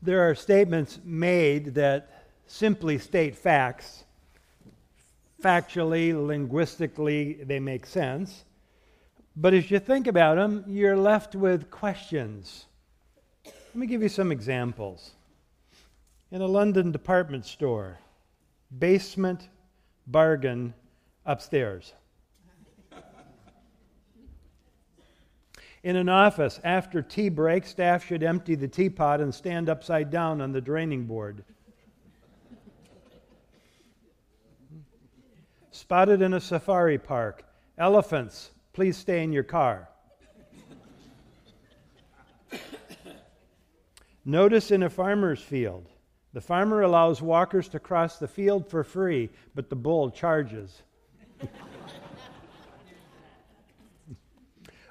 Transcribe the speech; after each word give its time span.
There 0.00 0.28
are 0.28 0.34
statements 0.34 1.00
made 1.04 1.74
that 1.74 2.26
simply 2.46 2.98
state 2.98 3.36
facts. 3.36 4.04
Factually, 5.42 6.14
linguistically, 6.14 7.34
they 7.44 7.58
make 7.58 7.86
sense. 7.86 8.44
But 9.36 9.54
as 9.54 9.70
you 9.70 9.78
think 9.78 10.06
about 10.06 10.36
them, 10.36 10.64
you're 10.66 10.96
left 10.96 11.34
with 11.34 11.70
questions. 11.70 12.66
Let 13.44 13.76
me 13.76 13.86
give 13.86 14.02
you 14.02 14.08
some 14.08 14.32
examples. 14.32 15.12
In 16.30 16.42
a 16.42 16.46
London 16.46 16.92
department 16.92 17.46
store, 17.46 17.98
basement 18.76 19.48
bargain 20.06 20.74
upstairs. 21.24 21.92
In 25.82 25.96
an 25.96 26.08
office, 26.08 26.60
after 26.64 27.02
tea 27.02 27.28
break, 27.28 27.64
staff 27.64 28.04
should 28.04 28.22
empty 28.22 28.54
the 28.54 28.68
teapot 28.68 29.20
and 29.20 29.34
stand 29.34 29.68
upside 29.68 30.10
down 30.10 30.40
on 30.40 30.52
the 30.52 30.60
draining 30.60 31.06
board. 31.06 31.44
Spotted 35.70 36.20
in 36.22 36.34
a 36.34 36.40
safari 36.40 36.98
park. 36.98 37.44
Elephants, 37.78 38.50
please 38.72 38.96
stay 38.96 39.22
in 39.22 39.32
your 39.32 39.44
car. 39.44 39.88
Notice 44.24 44.70
in 44.72 44.82
a 44.82 44.90
farmer's 44.90 45.40
field. 45.40 45.86
The 46.34 46.40
farmer 46.40 46.82
allows 46.82 47.22
walkers 47.22 47.68
to 47.68 47.78
cross 47.78 48.18
the 48.18 48.28
field 48.28 48.68
for 48.68 48.84
free, 48.84 49.30
but 49.54 49.70
the 49.70 49.76
bull 49.76 50.10
charges. 50.10 50.82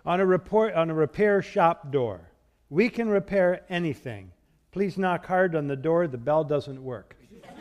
On, 0.08 0.22
a 0.22 0.26
report, 0.26 0.74
on 0.74 0.90
a 0.90 0.94
repair 0.94 1.42
shop 1.42 1.92
door, 1.92 2.22
we 2.70 2.88
can 2.88 3.10
repair 3.10 3.66
anything. 3.70 4.32
Please 4.72 4.98
knock 4.98 5.26
hard 5.26 5.54
on 5.54 5.68
the 5.68 5.76
door, 5.76 6.08
the 6.08 6.18
bell 6.18 6.46
doesn't 6.46 6.82
work. 6.82 7.18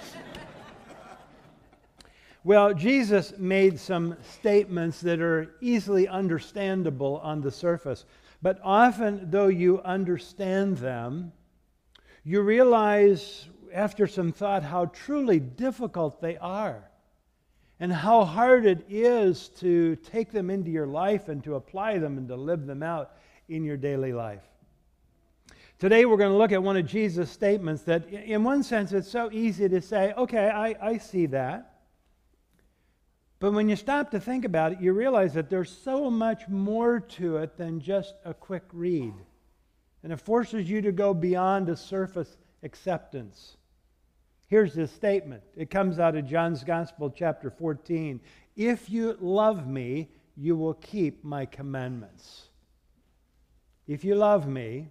well, 2.44 2.72
Jesus 2.72 3.36
made 3.36 3.80
some 3.80 4.16
statements 4.22 5.00
that 5.00 5.20
are 5.20 5.56
easily 5.61 6.06
understandable 6.06 7.19
on 7.19 7.41
the 7.41 7.50
surface, 7.50 8.05
but 8.41 8.60
often, 8.62 9.28
though 9.28 9.48
you 9.48 9.83
understand 9.83 10.78
them, 10.78 11.33
you 12.22 12.42
realize 12.42 13.48
after 13.75 14.06
some 14.06 14.31
thought 14.31 14.62
how 14.62 14.84
truly 14.86 15.41
difficult 15.41 16.20
they 16.20 16.36
are 16.36 16.88
and 17.78 17.92
how 17.92 18.24
hard 18.24 18.64
it 18.64 18.86
is 18.88 19.48
to 19.60 19.96
take 19.96 20.32
them 20.32 20.50
into 20.50 20.70
your 20.70 20.86
life 20.86 21.28
and 21.28 21.44
to 21.44 21.56
apply 21.56 21.98
them 21.98 22.16
and 22.16 22.28
to 22.28 22.36
live 22.36 22.66
them 22.66 22.82
out 22.82 23.12
in 23.48 23.64
your 23.64 23.77
daily 23.77 24.12
life. 24.12 24.42
Today, 25.78 26.06
we're 26.06 26.16
going 26.16 26.32
to 26.32 26.38
look 26.38 26.52
at 26.52 26.62
one 26.62 26.78
of 26.78 26.86
Jesus' 26.86 27.30
statements 27.30 27.82
that, 27.82 28.08
in 28.08 28.42
one 28.42 28.62
sense, 28.62 28.92
it's 28.92 29.10
so 29.10 29.30
easy 29.30 29.69
to 29.69 29.82
say, 29.82 30.14
okay, 30.14 30.48
I, 30.48 30.74
I 30.80 30.97
see 30.97 31.27
that. 31.27 31.82
But 33.38 33.52
when 33.52 33.69
you 33.69 33.77
stop 33.77 34.10
to 34.12 34.20
think 34.20 34.47
about 34.47 34.72
it, 34.72 34.80
you 34.80 34.94
realize 34.94 35.34
that 35.34 35.50
there's 35.50 35.70
so 35.70 36.10
much 36.10 36.48
more 36.48 37.00
to 37.00 37.36
it 37.36 37.58
than 37.58 37.80
just 37.80 38.14
a 38.24 38.32
quick 38.32 38.64
read. 38.72 39.12
And 40.02 40.12
it 40.14 40.16
forces 40.16 40.70
you 40.70 40.80
to 40.80 40.92
go 40.92 41.12
beyond 41.12 41.69
a 41.69 41.77
surface 41.77 42.38
acceptance. 42.62 43.58
Here's 44.48 44.75
this 44.75 44.92
statement. 44.92 45.42
It 45.56 45.70
comes 45.70 45.98
out 45.98 46.14
of 46.14 46.25
John's 46.25 46.62
Gospel, 46.62 47.11
chapter 47.11 47.50
14. 47.50 48.20
If 48.55 48.88
you 48.88 49.16
love 49.20 49.66
me, 49.66 50.08
you 50.36 50.55
will 50.55 50.75
keep 50.75 51.25
my 51.25 51.47
commandments. 51.47 52.48
If 53.88 54.05
you 54.05 54.14
love 54.14 54.47
me, 54.47 54.88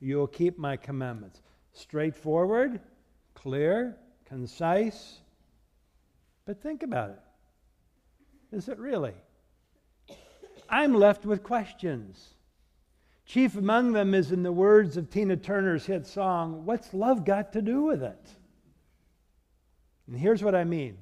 you 0.00 0.16
will 0.16 0.26
keep 0.26 0.58
my 0.58 0.76
commandments. 0.76 1.42
Straightforward, 1.74 2.80
clear, 3.34 3.96
concise. 4.24 5.20
But 6.46 6.62
think 6.62 6.82
about 6.82 7.10
it. 7.10 8.56
Is 8.56 8.68
it 8.68 8.78
really? 8.78 9.14
I'm 10.68 10.94
left 10.94 11.26
with 11.26 11.42
questions. 11.42 12.34
Chief 13.26 13.54
among 13.56 13.92
them 13.92 14.14
is 14.14 14.32
in 14.32 14.42
the 14.42 14.52
words 14.52 14.96
of 14.96 15.10
Tina 15.10 15.36
Turner's 15.36 15.84
hit 15.84 16.06
song, 16.06 16.64
What's 16.64 16.94
Love 16.94 17.24
Got 17.26 17.52
to 17.52 17.62
Do 17.62 17.82
with 17.82 18.02
It? 18.02 18.36
And 20.12 20.20
here's 20.20 20.44
what 20.44 20.54
I 20.54 20.64
mean 20.64 20.98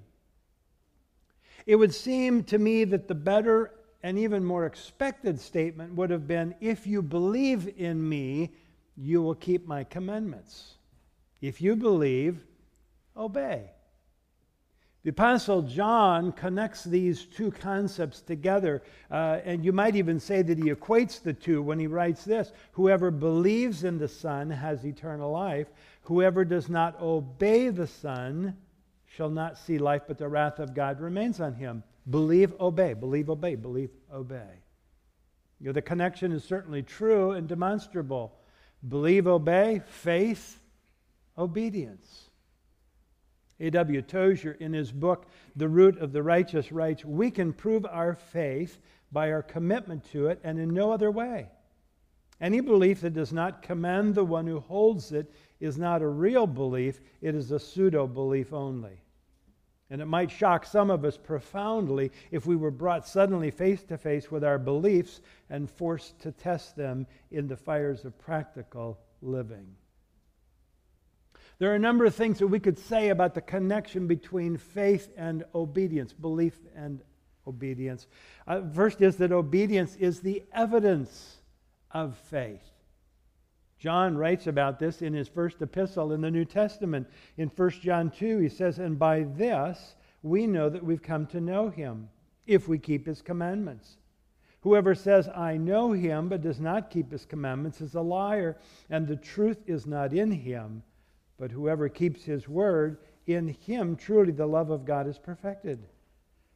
it 1.67 1.75
would 1.75 1.93
seem 1.93 2.45
to 2.45 2.59
me 2.59 2.85
that 2.85 3.09
the 3.09 3.15
better 3.15 3.73
and 4.05 4.17
even 4.17 4.45
more 4.45 4.67
expected 4.67 5.41
statement 5.41 5.97
would 5.97 6.11
have 6.11 6.29
been 6.29 6.55
If 6.61 6.87
you 6.87 7.03
believe 7.03 7.75
in 7.77 8.09
me, 8.09 8.53
you 8.97 9.21
will 9.21 9.35
keep 9.35 9.67
my 9.67 9.83
commandments. 9.83 10.77
If 11.41 11.61
you 11.61 11.75
believe, 11.75 12.45
obey. 13.17 13.73
The 15.03 15.11
Apostle 15.11 15.63
John 15.63 16.31
connects 16.31 16.85
these 16.85 17.25
two 17.25 17.51
concepts 17.51 18.21
together, 18.21 18.81
uh, 19.11 19.41
and 19.45 19.65
you 19.65 19.73
might 19.73 19.97
even 19.97 20.21
say 20.21 20.43
that 20.43 20.59
he 20.59 20.73
equates 20.73 21.21
the 21.21 21.33
two 21.33 21.63
when 21.63 21.81
he 21.81 21.89
writes 21.89 22.25
this 22.25 22.53
Whoever 22.73 23.11
believes 23.11 23.83
in 23.83 23.99
the 23.99 24.07
Son 24.07 24.51
has 24.51 24.85
eternal 24.85 25.33
life. 25.33 25.67
Whoever 26.03 26.45
does 26.45 26.69
not 26.69 27.01
obey 27.01 27.71
the 27.71 27.89
Son 27.89 28.57
shall 29.11 29.31
not 29.31 29.59
see 29.59 29.79
life, 29.79 30.03
but 30.07 30.19
the 30.19 30.29
wrath 30.29 30.59
of 30.61 30.75
God 30.75 31.01
remains 31.01 31.41
on 31.41 31.55
him. 31.55 31.83
Believe, 32.09 32.55
obey. 32.61 32.95
Believe, 32.95 33.29
obey. 33.29 33.57
Believe, 33.57 33.91
obey. 34.13 34.63
You 35.59 35.67
know, 35.67 35.73
the 35.73 35.83
connection 35.83 36.33
is 36.33 36.45
certainly 36.45 36.83
true 36.83 37.33
and 37.33 37.49
demonstrable. 37.49 38.33
Believe, 38.89 39.27
obey, 39.27 39.83
faith, 39.85 40.59
obedience. 41.37 42.31
A.W. 43.59 44.01
Tozer, 44.03 44.53
in 44.53 44.73
his 44.73 44.93
book, 44.93 45.27
The 45.57 45.69
Root 45.69 45.99
of 45.99 46.13
the 46.13 46.23
Righteous, 46.23 46.73
writes 46.73 47.05
We 47.05 47.31
can 47.31 47.53
prove 47.53 47.85
our 47.85 48.15
faith 48.15 48.81
by 49.13 49.33
our 49.33 49.43
commitment 49.43 50.11
to 50.13 50.29
it 50.29 50.41
and 50.45 50.59
in 50.59 50.73
no 50.73 50.93
other 50.93 51.11
way. 51.11 51.49
Any 52.41 52.61
belief 52.61 53.03
that 53.03 53.13
does 53.13 53.33
not 53.33 53.61
commend 53.61 54.15
the 54.15 54.25
one 54.25 54.47
who 54.47 54.61
holds 54.61 55.13
it 55.13 55.35
is 55.61 55.79
not 55.79 56.03
a 56.03 56.09
real 56.09 56.47
belief, 56.47 57.01
it 57.21 57.35
is 57.35 57.51
a 57.51 57.59
pseudo 57.59 58.07
belief 58.07 58.53
only. 58.53 59.03
And 59.91 60.01
it 60.01 60.07
might 60.07 60.31
shock 60.31 60.65
some 60.65 60.89
of 60.89 61.05
us 61.05 61.17
profoundly 61.17 62.13
if 62.31 62.47
we 62.47 62.55
were 62.57 62.71
brought 62.71 63.07
suddenly 63.07 63.51
face 63.51 63.83
to 63.85 63.99
face 63.99 64.31
with 64.31 64.45
our 64.45 64.59
beliefs 64.59 65.21
and 65.51 65.69
forced 65.69 66.19
to 66.21 66.31
test 66.33 66.77
them 66.77 67.07
in 67.33 67.49
the 67.49 67.57
fires 67.57 68.05
of 68.05 68.17
practical 68.19 68.99
living. 69.21 69.67
There 71.59 71.73
are 71.73 71.75
a 71.75 71.81
number 71.81 72.07
of 72.07 72.15
things 72.15 72.39
that 72.39 72.47
we 72.47 72.61
could 72.61 72.79
say 72.79 73.11
about 73.11 73.35
the 73.35 73.43
connection 73.43 74.07
between 74.07 74.57
faith 74.57 75.13
and 75.17 75.45
obedience, 75.55 76.13
belief 76.13 76.59
and 76.75 77.03
obedience. 77.47 78.07
Uh, 78.47 78.63
first 78.73 79.03
is 79.03 79.17
that 79.17 79.33
obedience 79.33 79.97
is 79.97 80.21
the 80.21 80.43
evidence 80.55 81.37
of 81.91 82.17
faith. 82.17 82.63
John 83.81 84.19
writes 84.19 84.47
about 84.47 84.79
this 84.79 85.01
in 85.01 85.15
his 85.15 85.27
first 85.27 85.63
epistle 85.63 86.13
in 86.13 86.21
the 86.21 86.31
New 86.31 86.45
Testament. 86.45 87.09
In 87.39 87.49
1 87.49 87.71
John 87.71 88.11
2, 88.11 88.39
he 88.39 88.49
says, 88.51 88.79
And 88.79 88.99
by 88.99 89.23
this 89.23 89.97
we 90.23 90.47
know 90.47 90.69
that 90.69 90.85
we've 90.85 91.03
come 91.03 91.27
to 91.29 91.41
know 91.41 91.71
him, 91.71 92.11
if 92.47 92.69
we 92.69 92.79
keep 92.79 93.07
his 93.07 93.23
commandments. 93.23 93.97
Whoever 94.61 94.95
says, 94.95 95.31
I 95.35 95.57
know 95.57 95.93
him, 95.93 96.29
but 96.29 96.43
does 96.43 96.61
not 96.61 96.91
keep 96.91 97.11
his 97.11 97.25
commandments, 97.25 97.81
is 97.81 97.95
a 97.95 98.03
liar, 98.03 98.59
and 98.91 99.09
the 99.09 99.17
truth 99.17 99.63
is 99.67 99.87
not 99.87 100.13
in 100.13 100.31
him. 100.31 100.83
But 101.39 101.51
whoever 101.51 101.89
keeps 101.89 102.23
his 102.23 102.47
word, 102.47 102.99
in 103.27 103.49
him 103.49 103.97
truly 103.97 104.33
the 104.33 104.45
love 104.45 104.69
of 104.69 104.85
God 104.85 105.09
is 105.09 105.19
perfected. 105.19 105.83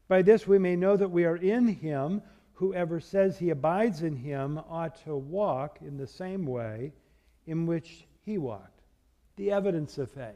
By 0.08 0.20
this 0.20 0.46
we 0.46 0.58
may 0.58 0.76
know 0.76 0.98
that 0.98 1.10
we 1.10 1.24
are 1.24 1.36
in 1.36 1.68
him. 1.68 2.20
Whoever 2.52 3.00
says 3.00 3.38
he 3.38 3.48
abides 3.48 4.02
in 4.02 4.14
him 4.14 4.60
ought 4.68 5.02
to 5.04 5.16
walk 5.16 5.78
in 5.80 5.96
the 5.96 6.06
same 6.06 6.44
way 6.44 6.92
in 7.46 7.66
which 7.66 8.06
he 8.24 8.38
walked. 8.38 8.80
The 9.36 9.50
evidence 9.50 9.98
of 9.98 10.10
faith. 10.10 10.34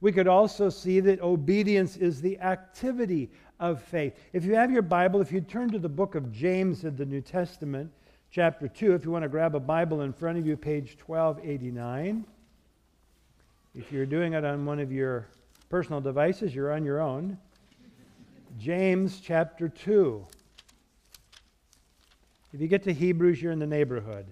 We 0.00 0.12
could 0.12 0.28
also 0.28 0.70
see 0.70 1.00
that 1.00 1.20
obedience 1.20 1.96
is 1.96 2.20
the 2.20 2.38
activity 2.38 3.30
of 3.58 3.82
faith. 3.82 4.14
If 4.32 4.44
you 4.44 4.54
have 4.54 4.70
your 4.70 4.82
Bible, 4.82 5.20
if 5.20 5.32
you 5.32 5.40
turn 5.40 5.70
to 5.70 5.78
the 5.78 5.88
book 5.88 6.14
of 6.14 6.32
James 6.32 6.84
in 6.84 6.96
the 6.96 7.04
New 7.04 7.20
Testament, 7.20 7.90
chapter 8.30 8.68
2, 8.68 8.94
if 8.94 9.04
you 9.04 9.10
want 9.10 9.24
to 9.24 9.28
grab 9.28 9.56
a 9.56 9.60
Bible 9.60 10.02
in 10.02 10.12
front 10.12 10.38
of 10.38 10.46
you, 10.46 10.56
page 10.56 10.96
1289. 11.04 12.24
If 13.74 13.90
you're 13.90 14.06
doing 14.06 14.34
it 14.34 14.44
on 14.44 14.64
one 14.64 14.78
of 14.78 14.92
your 14.92 15.26
personal 15.68 16.00
devices, 16.00 16.54
you're 16.54 16.72
on 16.72 16.84
your 16.84 17.00
own. 17.00 17.36
James 18.58 19.20
chapter 19.20 19.68
2. 19.68 20.26
If 22.52 22.60
you 22.60 22.66
get 22.66 22.82
to 22.84 22.92
Hebrews, 22.92 23.42
you're 23.42 23.52
in 23.52 23.58
the 23.58 23.66
neighborhood. 23.66 24.26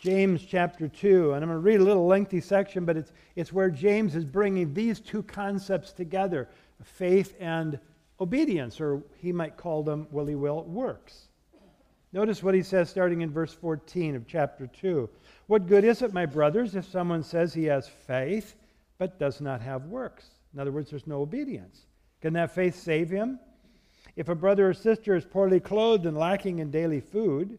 James 0.00 0.46
chapter 0.46 0.88
2, 0.88 1.34
and 1.34 1.44
I'm 1.44 1.50
going 1.50 1.56
to 1.56 1.58
read 1.58 1.78
a 1.78 1.84
little 1.84 2.06
lengthy 2.06 2.40
section, 2.40 2.86
but 2.86 2.96
it's, 2.96 3.12
it's 3.36 3.52
where 3.52 3.68
James 3.68 4.16
is 4.16 4.24
bringing 4.24 4.72
these 4.72 4.98
two 4.98 5.22
concepts 5.22 5.92
together 5.92 6.48
faith 6.82 7.36
and 7.38 7.78
obedience, 8.18 8.80
or 8.80 9.02
he 9.18 9.30
might 9.30 9.58
call 9.58 9.82
them, 9.82 10.06
will 10.10 10.24
he 10.24 10.34
will, 10.34 10.64
works. 10.64 11.28
Notice 12.14 12.42
what 12.42 12.54
he 12.54 12.62
says 12.62 12.88
starting 12.88 13.20
in 13.20 13.30
verse 13.30 13.52
14 13.52 14.16
of 14.16 14.26
chapter 14.26 14.66
2. 14.66 15.08
What 15.48 15.66
good 15.66 15.84
is 15.84 16.00
it, 16.00 16.14
my 16.14 16.24
brothers, 16.24 16.74
if 16.74 16.86
someone 16.86 17.22
says 17.22 17.52
he 17.52 17.64
has 17.64 17.86
faith 17.86 18.56
but 18.96 19.18
does 19.18 19.42
not 19.42 19.60
have 19.60 19.84
works? 19.84 20.30
In 20.54 20.60
other 20.60 20.72
words, 20.72 20.88
there's 20.88 21.06
no 21.06 21.20
obedience. 21.20 21.84
Can 22.22 22.32
that 22.32 22.54
faith 22.54 22.74
save 22.74 23.10
him? 23.10 23.38
If 24.16 24.30
a 24.30 24.34
brother 24.34 24.70
or 24.70 24.74
sister 24.74 25.14
is 25.14 25.26
poorly 25.26 25.60
clothed 25.60 26.06
and 26.06 26.16
lacking 26.16 26.58
in 26.58 26.70
daily 26.70 27.00
food, 27.00 27.58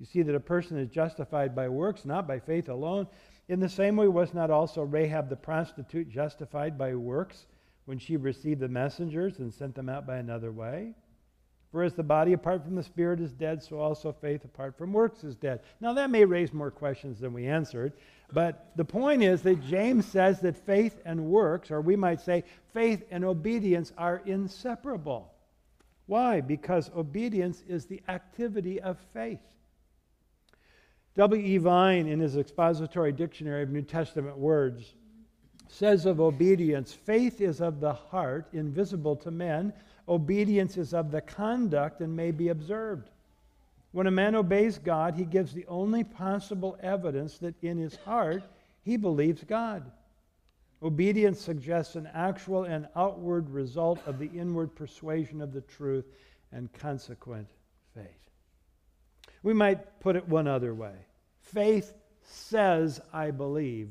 You 0.00 0.06
see 0.06 0.22
that 0.22 0.34
a 0.34 0.40
person 0.40 0.78
is 0.78 0.88
justified 0.88 1.54
by 1.54 1.68
works, 1.68 2.06
not 2.06 2.26
by 2.26 2.38
faith 2.40 2.70
alone. 2.70 3.06
In 3.48 3.60
the 3.60 3.68
same 3.68 3.96
way, 3.96 4.08
was 4.08 4.32
not 4.32 4.50
also 4.50 4.82
Rahab 4.82 5.28
the 5.28 5.36
prostitute 5.36 6.08
justified 6.08 6.78
by 6.78 6.94
works 6.94 7.46
when 7.84 7.98
she 7.98 8.16
received 8.16 8.60
the 8.60 8.68
messengers 8.68 9.40
and 9.40 9.52
sent 9.52 9.74
them 9.74 9.90
out 9.90 10.06
by 10.06 10.16
another 10.16 10.52
way? 10.52 10.94
For 11.70 11.82
as 11.84 11.94
the 11.94 12.02
body 12.02 12.32
apart 12.32 12.64
from 12.64 12.74
the 12.74 12.82
spirit 12.82 13.20
is 13.20 13.32
dead, 13.32 13.62
so 13.62 13.78
also 13.78 14.10
faith 14.10 14.44
apart 14.44 14.76
from 14.76 14.92
works 14.92 15.22
is 15.22 15.36
dead. 15.36 15.60
Now, 15.80 15.92
that 15.92 16.10
may 16.10 16.24
raise 16.24 16.52
more 16.52 16.70
questions 16.70 17.20
than 17.20 17.32
we 17.32 17.46
answered, 17.46 17.92
but 18.32 18.72
the 18.76 18.84
point 18.84 19.22
is 19.22 19.42
that 19.42 19.62
James 19.66 20.06
says 20.06 20.40
that 20.40 20.56
faith 20.56 20.98
and 21.04 21.26
works, 21.26 21.70
or 21.70 21.80
we 21.80 21.94
might 21.94 22.20
say 22.20 22.44
faith 22.72 23.04
and 23.10 23.24
obedience, 23.24 23.92
are 23.98 24.22
inseparable. 24.24 25.32
Why? 26.06 26.40
Because 26.40 26.90
obedience 26.96 27.62
is 27.68 27.86
the 27.86 28.00
activity 28.08 28.80
of 28.80 28.98
faith. 29.12 29.40
W.E. 31.16 31.58
Vine, 31.58 32.06
in 32.06 32.20
his 32.20 32.36
expository 32.36 33.12
dictionary 33.12 33.62
of 33.62 33.70
New 33.70 33.82
Testament 33.82 34.38
words, 34.38 34.94
says 35.68 36.06
of 36.06 36.20
obedience 36.20 36.92
faith 36.92 37.40
is 37.40 37.60
of 37.60 37.80
the 37.80 37.92
heart, 37.92 38.48
invisible 38.52 39.16
to 39.16 39.30
men. 39.30 39.72
Obedience 40.08 40.76
is 40.76 40.94
of 40.94 41.10
the 41.10 41.20
conduct 41.20 42.00
and 42.00 42.14
may 42.14 42.30
be 42.30 42.48
observed. 42.48 43.10
When 43.92 44.06
a 44.06 44.10
man 44.12 44.34
obeys 44.34 44.78
God, 44.78 45.14
he 45.14 45.24
gives 45.24 45.52
the 45.52 45.66
only 45.66 46.04
possible 46.04 46.78
evidence 46.80 47.38
that 47.38 47.54
in 47.62 47.78
his 47.78 47.96
heart 47.96 48.44
he 48.82 48.96
believes 48.96 49.42
God. 49.44 49.90
Obedience 50.82 51.40
suggests 51.40 51.96
an 51.96 52.08
actual 52.14 52.64
and 52.64 52.88
outward 52.96 53.50
result 53.50 54.00
of 54.06 54.18
the 54.18 54.30
inward 54.34 54.74
persuasion 54.74 55.40
of 55.40 55.52
the 55.52 55.60
truth 55.60 56.06
and 56.52 56.72
consequent 56.72 57.48
faith. 57.94 58.29
We 59.42 59.54
might 59.54 60.00
put 60.00 60.16
it 60.16 60.28
one 60.28 60.46
other 60.46 60.74
way 60.74 60.94
faith 61.40 61.92
says, 62.22 63.00
I 63.12 63.30
believe, 63.30 63.90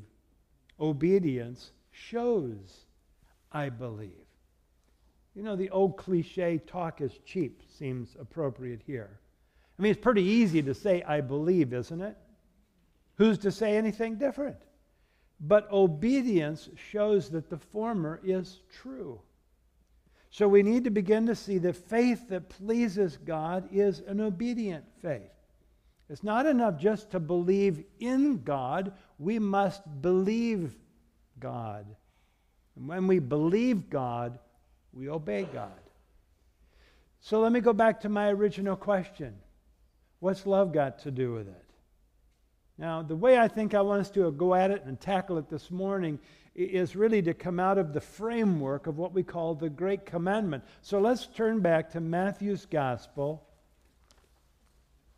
obedience 0.78 1.72
shows, 1.90 2.86
I 3.52 3.68
believe. 3.68 4.26
You 5.34 5.42
know, 5.42 5.56
the 5.56 5.70
old 5.70 5.96
cliche, 5.96 6.58
talk 6.66 7.00
is 7.00 7.18
cheap, 7.24 7.62
seems 7.78 8.16
appropriate 8.18 8.80
here. 8.86 9.20
I 9.78 9.82
mean, 9.82 9.92
it's 9.92 10.00
pretty 10.00 10.22
easy 10.22 10.62
to 10.62 10.74
say, 10.74 11.02
I 11.02 11.20
believe, 11.20 11.72
isn't 11.72 12.00
it? 12.00 12.16
Who's 13.16 13.38
to 13.38 13.52
say 13.52 13.76
anything 13.76 14.16
different? 14.16 14.56
But 15.40 15.70
obedience 15.70 16.68
shows 16.90 17.30
that 17.30 17.48
the 17.48 17.58
former 17.58 18.20
is 18.24 18.60
true. 18.70 19.20
So 20.30 20.46
we 20.48 20.62
need 20.62 20.84
to 20.84 20.90
begin 20.90 21.26
to 21.26 21.34
see 21.34 21.58
that 21.58 21.76
faith 21.76 22.28
that 22.28 22.48
pleases 22.48 23.16
God 23.16 23.68
is 23.72 24.00
an 24.00 24.20
obedient 24.20 24.84
faith. 25.02 25.32
It's 26.10 26.24
not 26.24 26.44
enough 26.44 26.76
just 26.76 27.12
to 27.12 27.20
believe 27.20 27.84
in 28.00 28.42
God, 28.42 28.92
we 29.20 29.38
must 29.38 29.82
believe 30.02 30.74
God. 31.38 31.86
And 32.74 32.88
when 32.88 33.06
we 33.06 33.20
believe 33.20 33.88
God, 33.88 34.40
we 34.92 35.08
obey 35.08 35.44
God. 35.44 35.70
So 37.20 37.38
let 37.38 37.52
me 37.52 37.60
go 37.60 37.72
back 37.72 38.00
to 38.00 38.08
my 38.08 38.28
original 38.30 38.74
question 38.74 39.36
What's 40.18 40.46
love 40.46 40.72
got 40.72 40.98
to 41.00 41.12
do 41.12 41.32
with 41.32 41.46
it? 41.46 41.64
Now, 42.76 43.02
the 43.02 43.16
way 43.16 43.38
I 43.38 43.46
think 43.46 43.74
I 43.74 43.80
want 43.80 44.00
us 44.00 44.10
to 44.10 44.32
go 44.32 44.54
at 44.54 44.70
it 44.70 44.82
and 44.84 45.00
tackle 45.00 45.38
it 45.38 45.48
this 45.48 45.70
morning 45.70 46.18
is 46.56 46.96
really 46.96 47.22
to 47.22 47.34
come 47.34 47.60
out 47.60 47.78
of 47.78 47.92
the 47.92 48.00
framework 48.00 48.88
of 48.88 48.98
what 48.98 49.12
we 49.12 49.22
call 49.22 49.54
the 49.54 49.70
Great 49.70 50.04
Commandment. 50.04 50.64
So 50.82 50.98
let's 50.98 51.26
turn 51.26 51.60
back 51.60 51.90
to 51.90 52.00
Matthew's 52.00 52.66
Gospel 52.66 53.46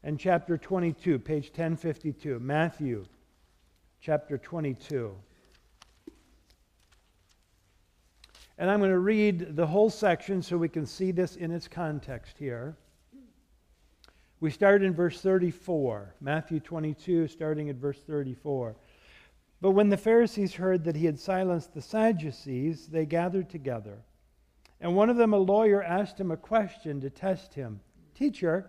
and 0.05 0.19
chapter 0.19 0.59
22, 0.59 1.19
page 1.19 1.47
1052. 1.47 2.41
Matthew 2.41 3.05
chapter 4.01 4.37
22. 4.37 5.15
And 8.59 8.71
I'm 8.71 8.81
going 8.81 8.91
to 8.91 8.99
read 8.99 9.57
the 9.57 9.67
whole 9.67 9.91
section 9.91 10.43
so 10.43 10.57
we 10.57 10.69
can 10.69 10.87
see 10.87 11.13
this 11.13 11.37
in 11.37 11.53
its 11.53 11.69
context 11.69 12.37
here. 12.37 12.77
We 14.41 14.51
start 14.51 14.83
in 14.83 14.93
verse 14.93 15.21
34, 15.21 16.17
Matthew 16.21 16.59
22, 16.59 17.29
starting 17.29 17.71
at 17.71 17.77
verse 17.77 18.01
34. 18.01 18.75
But 19.61 19.71
when 19.71 19.89
the 19.89 19.97
Pharisees 19.97 20.55
heard 20.55 20.83
that 20.85 20.97
he 20.97 21.07
had 21.07 21.19
silenced 21.19 21.75
the 21.75 21.81
Sadducees, 21.81 22.89
they 22.89 23.07
gathered 23.07 23.49
together. 23.49 23.99
And 24.81 24.97
one 24.97 25.11
of 25.11 25.17
them, 25.17 25.33
a 25.33 25.39
lawyer, 25.39 25.81
asked 25.81 26.19
him 26.19 26.33
a 26.33 26.37
question 26.37 27.01
to 27.03 27.11
test 27.11 27.55
him 27.55 27.79
Teacher, 28.15 28.69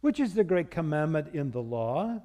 which 0.00 0.20
is 0.20 0.34
the 0.34 0.44
great 0.44 0.70
commandment 0.70 1.34
in 1.34 1.50
the 1.50 1.62
law? 1.62 2.20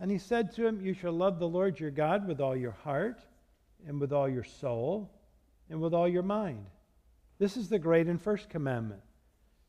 And 0.00 0.10
he 0.10 0.18
said 0.18 0.52
to 0.54 0.66
him, 0.66 0.80
You 0.80 0.94
shall 0.94 1.12
love 1.12 1.38
the 1.38 1.48
Lord 1.48 1.80
your 1.80 1.90
God 1.90 2.26
with 2.28 2.40
all 2.40 2.56
your 2.56 2.76
heart, 2.84 3.20
and 3.86 4.00
with 4.00 4.12
all 4.12 4.28
your 4.28 4.44
soul, 4.44 5.10
and 5.70 5.80
with 5.80 5.94
all 5.94 6.08
your 6.08 6.22
mind. 6.22 6.66
This 7.38 7.56
is 7.56 7.68
the 7.68 7.78
great 7.78 8.06
and 8.06 8.20
first 8.20 8.48
commandment. 8.48 9.00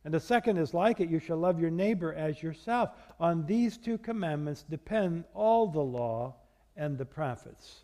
And 0.06 0.14
the 0.14 0.20
second 0.20 0.58
is 0.58 0.74
like 0.74 1.00
it 1.00 1.10
you 1.10 1.20
shall 1.20 1.38
love 1.38 1.60
your 1.60 1.70
neighbor 1.70 2.14
as 2.14 2.42
yourself. 2.42 2.92
On 3.20 3.46
these 3.46 3.78
two 3.78 3.98
commandments 3.98 4.64
depend 4.64 5.26
all 5.34 5.68
the 5.68 5.82
law 5.82 6.36
and 6.76 6.98
the 6.98 7.06
prophets. 7.06 7.84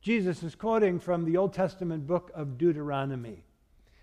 Jesus 0.00 0.42
is 0.42 0.54
quoting 0.54 0.98
from 0.98 1.24
the 1.24 1.36
Old 1.36 1.52
Testament 1.52 2.06
book 2.06 2.30
of 2.34 2.56
Deuteronomy. 2.56 3.44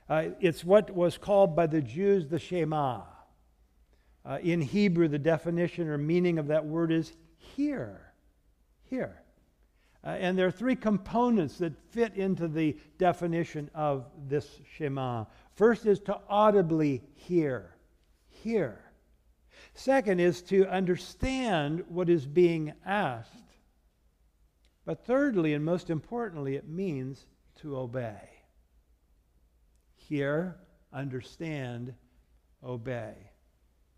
Uh, 0.07 0.29
it's 0.39 0.63
what 0.63 0.91
was 0.91 1.17
called 1.17 1.55
by 1.55 1.65
the 1.65 1.81
Jews 1.81 2.27
the 2.27 2.37
Shema. 2.37 3.01
Uh, 4.25 4.39
in 4.41 4.59
Hebrew, 4.59 5.07
the 5.07 5.19
definition 5.19 5.87
or 5.87 5.97
meaning 5.97 6.39
of 6.39 6.47
that 6.47 6.65
word 6.65 6.91
is 6.91 7.13
hear. 7.37 8.13
Hear. 8.83 9.21
Uh, 10.03 10.09
and 10.09 10.37
there 10.37 10.47
are 10.47 10.51
three 10.51 10.75
components 10.75 11.57
that 11.59 11.73
fit 11.91 12.15
into 12.15 12.47
the 12.47 12.77
definition 12.97 13.69
of 13.73 14.05
this 14.27 14.59
Shema. 14.75 15.25
First 15.55 15.85
is 15.85 15.99
to 16.01 16.19
audibly 16.27 17.03
hear. 17.13 17.75
Hear. 18.27 18.81
Second 19.73 20.19
is 20.19 20.41
to 20.43 20.67
understand 20.67 21.83
what 21.87 22.09
is 22.09 22.25
being 22.25 22.73
asked. 22.85 23.31
But 24.85 25.05
thirdly, 25.05 25.53
and 25.53 25.65
most 25.65 25.89
importantly, 25.89 26.55
it 26.55 26.67
means 26.67 27.25
to 27.61 27.77
obey. 27.77 28.29
Hear, 29.95 30.57
understand, 30.93 31.95
obey. 32.63 33.31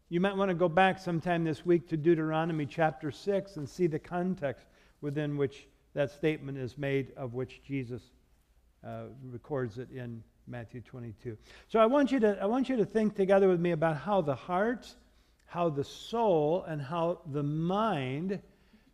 You 0.09 0.21
might 0.21 0.37
want 0.37 0.47
to 0.47 0.55
go 0.55 0.69
back 0.69 0.99
sometime 0.99 1.43
this 1.43 1.65
week 1.65 1.89
to 1.89 1.97
Deuteronomy 1.97 2.65
chapter 2.65 3.11
6 3.11 3.57
and 3.57 3.67
see 3.67 3.87
the 3.87 3.99
context 3.99 4.65
within 5.01 5.35
which 5.35 5.67
that 5.95 6.11
statement 6.11 6.57
is 6.57 6.77
made, 6.77 7.11
of 7.17 7.33
which 7.33 7.61
Jesus 7.61 8.01
uh, 8.85 9.07
records 9.21 9.79
it 9.79 9.91
in 9.91 10.23
Matthew 10.47 10.79
22. 10.79 11.37
So 11.67 11.81
I 11.81 11.87
want, 11.87 12.13
you 12.13 12.21
to, 12.21 12.41
I 12.41 12.45
want 12.45 12.69
you 12.69 12.77
to 12.77 12.85
think 12.85 13.15
together 13.15 13.49
with 13.49 13.59
me 13.59 13.71
about 13.71 13.97
how 13.97 14.21
the 14.21 14.33
heart, 14.33 14.87
how 15.45 15.67
the 15.67 15.83
soul, 15.83 16.63
and 16.65 16.81
how 16.81 17.19
the 17.25 17.43
mind 17.43 18.39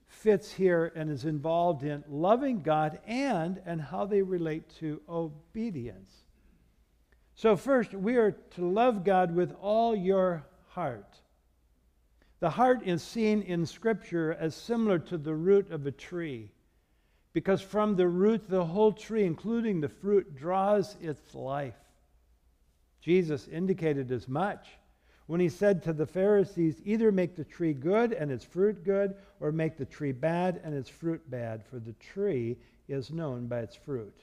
fits 0.07 0.51
here 0.51 0.91
and 0.95 1.11
is 1.11 1.25
involved 1.25 1.83
in 1.83 2.03
loving 2.09 2.63
God 2.63 2.97
and 3.05 3.61
and 3.67 3.79
how 3.79 4.05
they 4.05 4.23
relate 4.23 4.67
to 4.79 4.99
obedience. 5.07 6.11
So 7.35 7.55
first, 7.55 7.93
we 7.93 8.15
are 8.15 8.31
to 8.31 8.65
love 8.65 9.03
God 9.03 9.35
with 9.35 9.53
all 9.61 9.95
your 9.95 10.45
heart. 10.73 11.19
The 12.39 12.49
heart 12.49 12.81
is 12.85 13.01
seen 13.01 13.41
in 13.43 13.65
Scripture 13.65 14.33
as 14.33 14.55
similar 14.55 14.99
to 14.99 15.17
the 15.17 15.35
root 15.35 15.71
of 15.71 15.85
a 15.85 15.91
tree, 15.91 16.51
because 17.31 17.61
from 17.61 17.95
the 17.95 18.07
root, 18.07 18.49
the 18.49 18.65
whole 18.65 18.91
tree, 18.91 19.23
including 19.23 19.79
the 19.79 19.89
fruit, 19.89 20.35
draws 20.35 20.97
its 20.99 21.33
life. 21.33 21.75
Jesus 23.01 23.47
indicated 23.47 24.11
as 24.11 24.27
much 24.27 24.67
when 25.27 25.39
he 25.39 25.49
said 25.49 25.83
to 25.83 25.93
the 25.93 26.05
Pharisees, 26.05 26.81
Either 26.83 27.11
make 27.11 27.35
the 27.35 27.45
tree 27.45 27.73
good 27.73 28.11
and 28.11 28.31
its 28.31 28.43
fruit 28.43 28.83
good, 28.83 29.15
or 29.39 29.51
make 29.51 29.77
the 29.77 29.85
tree 29.85 30.11
bad 30.11 30.59
and 30.63 30.73
its 30.73 30.89
fruit 30.89 31.21
bad, 31.29 31.63
for 31.63 31.79
the 31.79 31.93
tree 31.93 32.57
is 32.87 33.11
known 33.11 33.47
by 33.47 33.59
its 33.59 33.75
fruit. 33.75 34.19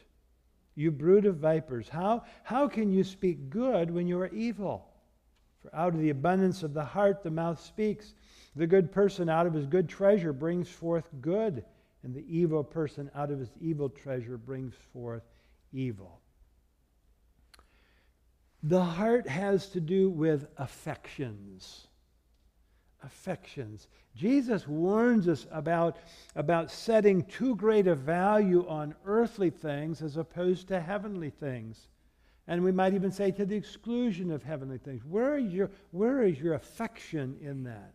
You 0.74 0.90
brood 0.90 1.26
of 1.26 1.36
vipers, 1.36 1.88
how, 1.88 2.24
how 2.42 2.68
can 2.68 2.90
you 2.90 3.04
speak 3.04 3.50
good 3.50 3.90
when 3.90 4.06
you 4.06 4.20
are 4.20 4.28
evil? 4.28 4.89
For 5.62 5.74
out 5.74 5.94
of 5.94 6.00
the 6.00 6.10
abundance 6.10 6.62
of 6.62 6.74
the 6.74 6.84
heart 6.84 7.22
the 7.22 7.30
mouth 7.30 7.60
speaks. 7.60 8.14
The 8.56 8.66
good 8.66 8.90
person 8.90 9.28
out 9.28 9.46
of 9.46 9.54
his 9.54 9.66
good 9.66 9.88
treasure 9.88 10.32
brings 10.32 10.68
forth 10.68 11.08
good, 11.20 11.64
and 12.02 12.14
the 12.14 12.24
evil 12.26 12.64
person 12.64 13.10
out 13.14 13.30
of 13.30 13.38
his 13.38 13.50
evil 13.60 13.88
treasure 13.88 14.38
brings 14.38 14.74
forth 14.92 15.22
evil. 15.72 16.20
The 18.62 18.82
heart 18.82 19.28
has 19.28 19.68
to 19.70 19.80
do 19.80 20.10
with 20.10 20.46
affections. 20.58 21.86
Affections. 23.02 23.88
Jesus 24.14 24.68
warns 24.68 25.28
us 25.28 25.46
about, 25.50 25.96
about 26.36 26.70
setting 26.70 27.24
too 27.24 27.56
great 27.56 27.86
a 27.86 27.94
value 27.94 28.66
on 28.68 28.94
earthly 29.06 29.48
things 29.48 30.02
as 30.02 30.18
opposed 30.18 30.68
to 30.68 30.80
heavenly 30.80 31.30
things. 31.30 31.88
And 32.50 32.64
we 32.64 32.72
might 32.72 32.94
even 32.94 33.12
say 33.12 33.30
to 33.30 33.46
the 33.46 33.54
exclusion 33.54 34.32
of 34.32 34.42
heavenly 34.42 34.78
things. 34.78 35.04
Where 35.04 35.38
is 35.38 35.52
your, 35.52 35.70
where 35.92 36.24
is 36.24 36.40
your 36.40 36.54
affection 36.54 37.36
in 37.40 37.62
that? 37.62 37.94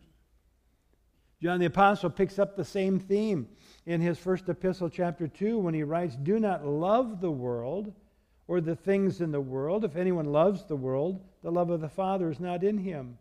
John 1.42 1.60
the 1.60 1.66
Apostle 1.66 2.08
picks 2.08 2.38
up 2.38 2.56
the 2.56 2.64
same 2.64 2.98
theme 2.98 3.48
in 3.84 4.00
his 4.00 4.16
first 4.16 4.48
epistle, 4.48 4.88
chapter 4.88 5.28
2, 5.28 5.58
when 5.58 5.74
he 5.74 5.82
writes, 5.82 6.16
Do 6.16 6.40
not 6.40 6.66
love 6.66 7.20
the 7.20 7.30
world 7.30 7.92
or 8.48 8.62
the 8.62 8.74
things 8.74 9.20
in 9.20 9.30
the 9.30 9.42
world. 9.42 9.84
If 9.84 9.94
anyone 9.94 10.32
loves 10.32 10.64
the 10.64 10.74
world, 10.74 11.22
the 11.42 11.52
love 11.52 11.68
of 11.68 11.82
the 11.82 11.90
Father 11.90 12.30
is 12.30 12.40
not 12.40 12.64
in 12.64 12.78
him. 12.78 13.18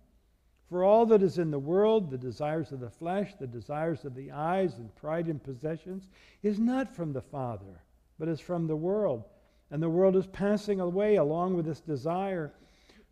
For 0.69 0.85
all 0.85 1.05
that 1.07 1.21
is 1.21 1.37
in 1.37 1.51
the 1.51 1.59
world, 1.59 2.11
the 2.11 2.17
desires 2.17 2.71
of 2.71 2.79
the 2.79 2.89
flesh, 2.89 3.33
the 3.37 3.45
desires 3.45 4.05
of 4.05 4.15
the 4.15 4.31
eyes, 4.31 4.75
and 4.75 4.95
pride 4.95 5.27
in 5.27 5.39
possessions, 5.39 6.07
is 6.43 6.59
not 6.59 6.95
from 6.95 7.11
the 7.11 7.21
Father, 7.21 7.83
but 8.17 8.29
is 8.29 8.39
from 8.39 8.67
the 8.67 8.75
world. 8.77 9.25
And 9.71 9.81
the 9.81 9.89
world 9.89 10.15
is 10.15 10.27
passing 10.27 10.79
away 10.79 11.15
along 11.15 11.55
with 11.55 11.67
its 11.67 11.81
desire. 11.81 12.53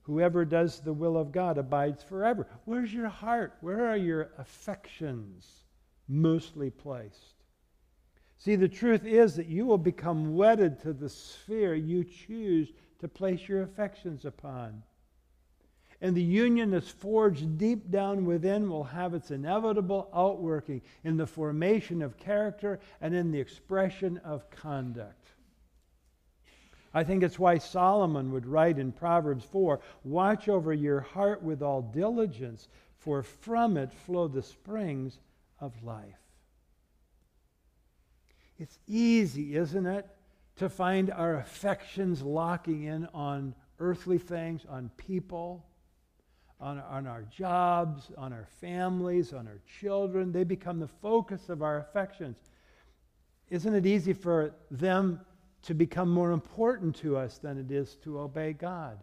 Whoever 0.03 0.45
does 0.45 0.79
the 0.79 0.93
will 0.93 1.17
of 1.17 1.31
God 1.31 1.57
abides 1.57 2.03
forever. 2.03 2.47
Where's 2.65 2.93
your 2.93 3.09
heart? 3.09 3.55
Where 3.61 3.87
are 3.87 3.97
your 3.97 4.29
affections 4.37 5.63
mostly 6.07 6.69
placed? 6.69 7.43
See, 8.37 8.55
the 8.57 8.67
truth 8.67 9.05
is 9.05 9.35
that 9.35 9.47
you 9.47 9.65
will 9.65 9.77
become 9.77 10.35
wedded 10.35 10.79
to 10.81 10.91
the 10.91 11.07
sphere 11.07 11.75
you 11.75 12.03
choose 12.03 12.73
to 12.99 13.07
place 13.07 13.47
your 13.47 13.61
affections 13.61 14.25
upon. 14.25 14.83
And 16.01 16.13
the 16.17 16.21
union 16.21 16.71
that's 16.71 16.89
forged 16.89 17.57
deep 17.57 17.89
down 17.89 18.25
within 18.25 18.69
will 18.69 18.83
have 18.83 19.13
its 19.13 19.31
inevitable 19.31 20.09
outworking 20.13 20.81
in 21.05 21.15
the 21.15 21.25
formation 21.25 22.01
of 22.01 22.17
character 22.17 22.81
and 22.99 23.15
in 23.15 23.31
the 23.31 23.39
expression 23.39 24.17
of 24.25 24.49
conduct. 24.49 25.22
I 26.93 27.03
think 27.03 27.23
it's 27.23 27.39
why 27.39 27.57
Solomon 27.57 28.31
would 28.31 28.45
write 28.45 28.77
in 28.77 28.91
Proverbs 28.91 29.43
4 29.45 29.79
Watch 30.03 30.47
over 30.47 30.73
your 30.73 31.01
heart 31.01 31.41
with 31.41 31.61
all 31.61 31.81
diligence, 31.81 32.67
for 32.97 33.23
from 33.23 33.77
it 33.77 33.91
flow 33.91 34.27
the 34.27 34.43
springs 34.43 35.19
of 35.59 35.83
life. 35.83 36.19
It's 38.59 38.77
easy, 38.87 39.55
isn't 39.55 39.85
it, 39.85 40.07
to 40.57 40.69
find 40.69 41.11
our 41.11 41.37
affections 41.37 42.21
locking 42.21 42.83
in 42.83 43.07
on 43.13 43.55
earthly 43.79 44.19
things, 44.19 44.61
on 44.69 44.91
people, 44.97 45.65
on, 46.61 46.79
on 46.79 47.07
our 47.07 47.23
jobs, 47.23 48.11
on 48.17 48.31
our 48.31 48.47
families, 48.61 49.33
on 49.33 49.47
our 49.47 49.59
children. 49.79 50.31
They 50.31 50.43
become 50.43 50.79
the 50.79 50.87
focus 50.87 51.49
of 51.49 51.63
our 51.63 51.79
affections. 51.79 52.37
Isn't 53.49 53.73
it 53.73 53.85
easy 53.85 54.13
for 54.13 54.53
them 54.69 55.19
to 55.63 55.73
become 55.73 56.09
more 56.09 56.31
important 56.31 56.95
to 56.97 57.17
us 57.17 57.37
than 57.37 57.57
it 57.57 57.71
is 57.71 57.95
to 58.03 58.19
obey 58.19 58.53
God? 58.53 58.99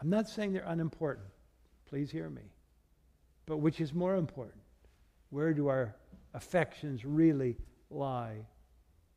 I'm 0.00 0.10
not 0.10 0.28
saying 0.28 0.52
they're 0.52 0.64
unimportant. 0.66 1.28
Please 1.88 2.10
hear 2.10 2.28
me. 2.30 2.42
But 3.46 3.58
which 3.58 3.80
is 3.80 3.94
more 3.94 4.16
important? 4.16 4.62
Where 5.30 5.52
do 5.52 5.68
our 5.68 5.94
affections 6.34 7.04
really 7.04 7.56
lie? 7.90 8.36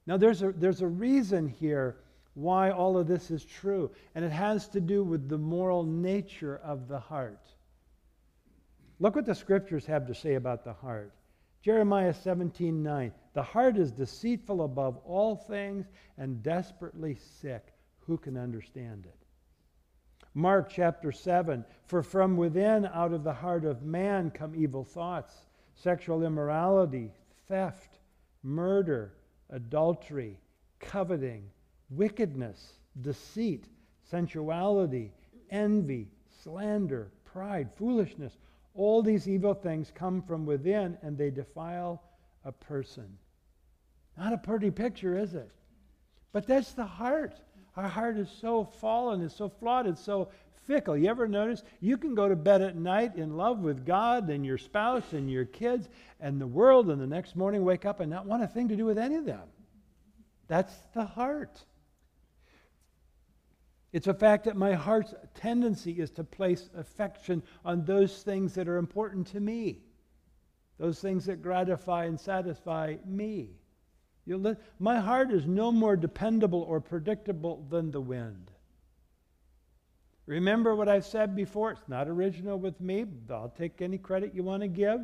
Now, 0.07 0.17
there's 0.17 0.41
a, 0.41 0.51
there's 0.51 0.81
a 0.81 0.87
reason 0.87 1.47
here 1.47 1.97
why 2.33 2.71
all 2.71 2.97
of 2.97 3.07
this 3.07 3.29
is 3.29 3.43
true, 3.43 3.91
and 4.15 4.23
it 4.23 4.31
has 4.31 4.67
to 4.69 4.79
do 4.79 5.03
with 5.03 5.27
the 5.27 5.37
moral 5.37 5.83
nature 5.83 6.59
of 6.63 6.87
the 6.87 6.99
heart. 6.99 7.45
Look 8.99 9.15
what 9.15 9.25
the 9.25 9.35
scriptures 9.35 9.85
have 9.85 10.07
to 10.07 10.15
say 10.15 10.35
about 10.35 10.63
the 10.63 10.73
heart. 10.73 11.13
Jeremiah 11.61 12.13
17 12.13 12.81
9. 12.81 13.11
The 13.33 13.43
heart 13.43 13.77
is 13.77 13.91
deceitful 13.91 14.63
above 14.63 14.97
all 15.05 15.35
things 15.35 15.87
and 16.17 16.43
desperately 16.43 17.15
sick. 17.15 17.73
Who 17.99 18.17
can 18.17 18.37
understand 18.37 19.05
it? 19.05 19.17
Mark 20.33 20.69
chapter 20.69 21.11
7. 21.11 21.63
For 21.85 22.03
from 22.03 22.37
within, 22.37 22.85
out 22.85 23.13
of 23.13 23.23
the 23.23 23.33
heart 23.33 23.65
of 23.65 23.83
man, 23.83 24.31
come 24.31 24.55
evil 24.55 24.83
thoughts, 24.83 25.33
sexual 25.75 26.23
immorality, 26.23 27.11
theft, 27.47 27.99
murder 28.43 29.13
adultery, 29.51 30.37
coveting, 30.79 31.43
wickedness, 31.89 32.73
deceit, 33.01 33.67
sensuality, 34.03 35.11
envy, 35.49 36.07
slander, 36.43 37.11
pride, 37.25 37.69
foolishness. 37.75 38.37
All 38.73 39.03
these 39.03 39.27
evil 39.27 39.53
things 39.53 39.91
come 39.93 40.21
from 40.21 40.45
within 40.45 40.97
and 41.01 41.17
they 41.17 41.29
defile 41.29 42.01
a 42.45 42.51
person. 42.51 43.17
Not 44.17 44.33
a 44.33 44.37
pretty 44.37 44.71
picture, 44.71 45.17
is 45.17 45.33
it? 45.33 45.49
But 46.31 46.47
that's 46.47 46.73
the 46.73 46.85
heart. 46.85 47.35
Our 47.75 47.87
heart 47.87 48.17
is 48.17 48.29
so 48.29 48.65
fallen, 48.65 49.21
it's 49.21 49.35
so 49.35 49.49
flawed, 49.49 49.87
it's 49.87 50.03
so 50.03 50.29
fickle. 50.67 50.97
You 50.97 51.09
ever 51.09 51.27
notice? 51.27 51.63
You 51.79 51.97
can 51.97 52.15
go 52.15 52.27
to 52.27 52.35
bed 52.35 52.61
at 52.61 52.75
night 52.75 53.15
in 53.15 53.37
love 53.37 53.59
with 53.59 53.85
God 53.85 54.29
and 54.29 54.45
your 54.45 54.57
spouse 54.57 55.13
and 55.13 55.29
your 55.29 55.45
kids 55.45 55.89
and 56.19 56.39
the 56.39 56.47
world, 56.47 56.89
and 56.89 57.01
the 57.01 57.07
next 57.07 57.35
morning 57.35 57.63
wake 57.63 57.85
up 57.85 57.99
and 57.99 58.09
not 58.09 58.25
want 58.25 58.43
a 58.43 58.47
thing 58.47 58.67
to 58.69 58.75
do 58.75 58.85
with 58.85 58.97
any 58.97 59.15
of 59.15 59.25
them. 59.25 59.47
That's 60.47 60.75
the 60.93 61.05
heart. 61.05 61.63
It's 63.93 64.07
a 64.07 64.13
fact 64.13 64.45
that 64.45 64.55
my 64.55 64.73
heart's 64.73 65.13
tendency 65.33 65.93
is 65.93 66.11
to 66.11 66.23
place 66.23 66.69
affection 66.77 67.43
on 67.65 67.83
those 67.83 68.21
things 68.23 68.53
that 68.55 68.67
are 68.67 68.77
important 68.77 69.27
to 69.27 69.39
me, 69.39 69.81
those 70.77 70.99
things 70.99 71.25
that 71.25 71.41
gratify 71.41 72.05
and 72.05 72.19
satisfy 72.19 72.95
me. 73.05 73.60
Li- 74.27 74.55
my 74.79 74.99
heart 74.99 75.31
is 75.31 75.45
no 75.45 75.71
more 75.71 75.95
dependable 75.95 76.61
or 76.61 76.79
predictable 76.79 77.65
than 77.69 77.91
the 77.91 78.01
wind. 78.01 78.51
Remember 80.25 80.75
what 80.75 80.87
I've 80.87 81.05
said 81.05 81.35
before? 81.35 81.71
It's 81.71 81.89
not 81.89 82.07
original 82.07 82.57
with 82.57 82.79
me. 82.79 83.05
I'll 83.29 83.53
take 83.57 83.81
any 83.81 83.97
credit 83.97 84.33
you 84.33 84.43
want 84.43 84.61
to 84.61 84.67
give. 84.67 85.01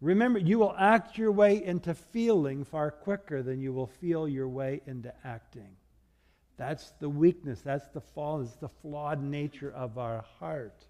Remember, 0.00 0.38
you 0.38 0.60
will 0.60 0.74
act 0.78 1.18
your 1.18 1.32
way 1.32 1.62
into 1.62 1.92
feeling 1.92 2.64
far 2.64 2.90
quicker 2.90 3.42
than 3.42 3.60
you 3.60 3.72
will 3.72 3.88
feel 3.88 4.28
your 4.28 4.48
way 4.48 4.80
into 4.86 5.12
acting. 5.24 5.76
That's 6.56 6.92
the 7.00 7.08
weakness, 7.08 7.60
that's 7.60 7.88
the 7.88 8.00
fall, 8.00 8.40
it's 8.40 8.56
the 8.56 8.68
flawed 8.68 9.22
nature 9.22 9.72
of 9.72 9.98
our 9.98 10.24
heart. 10.38 10.86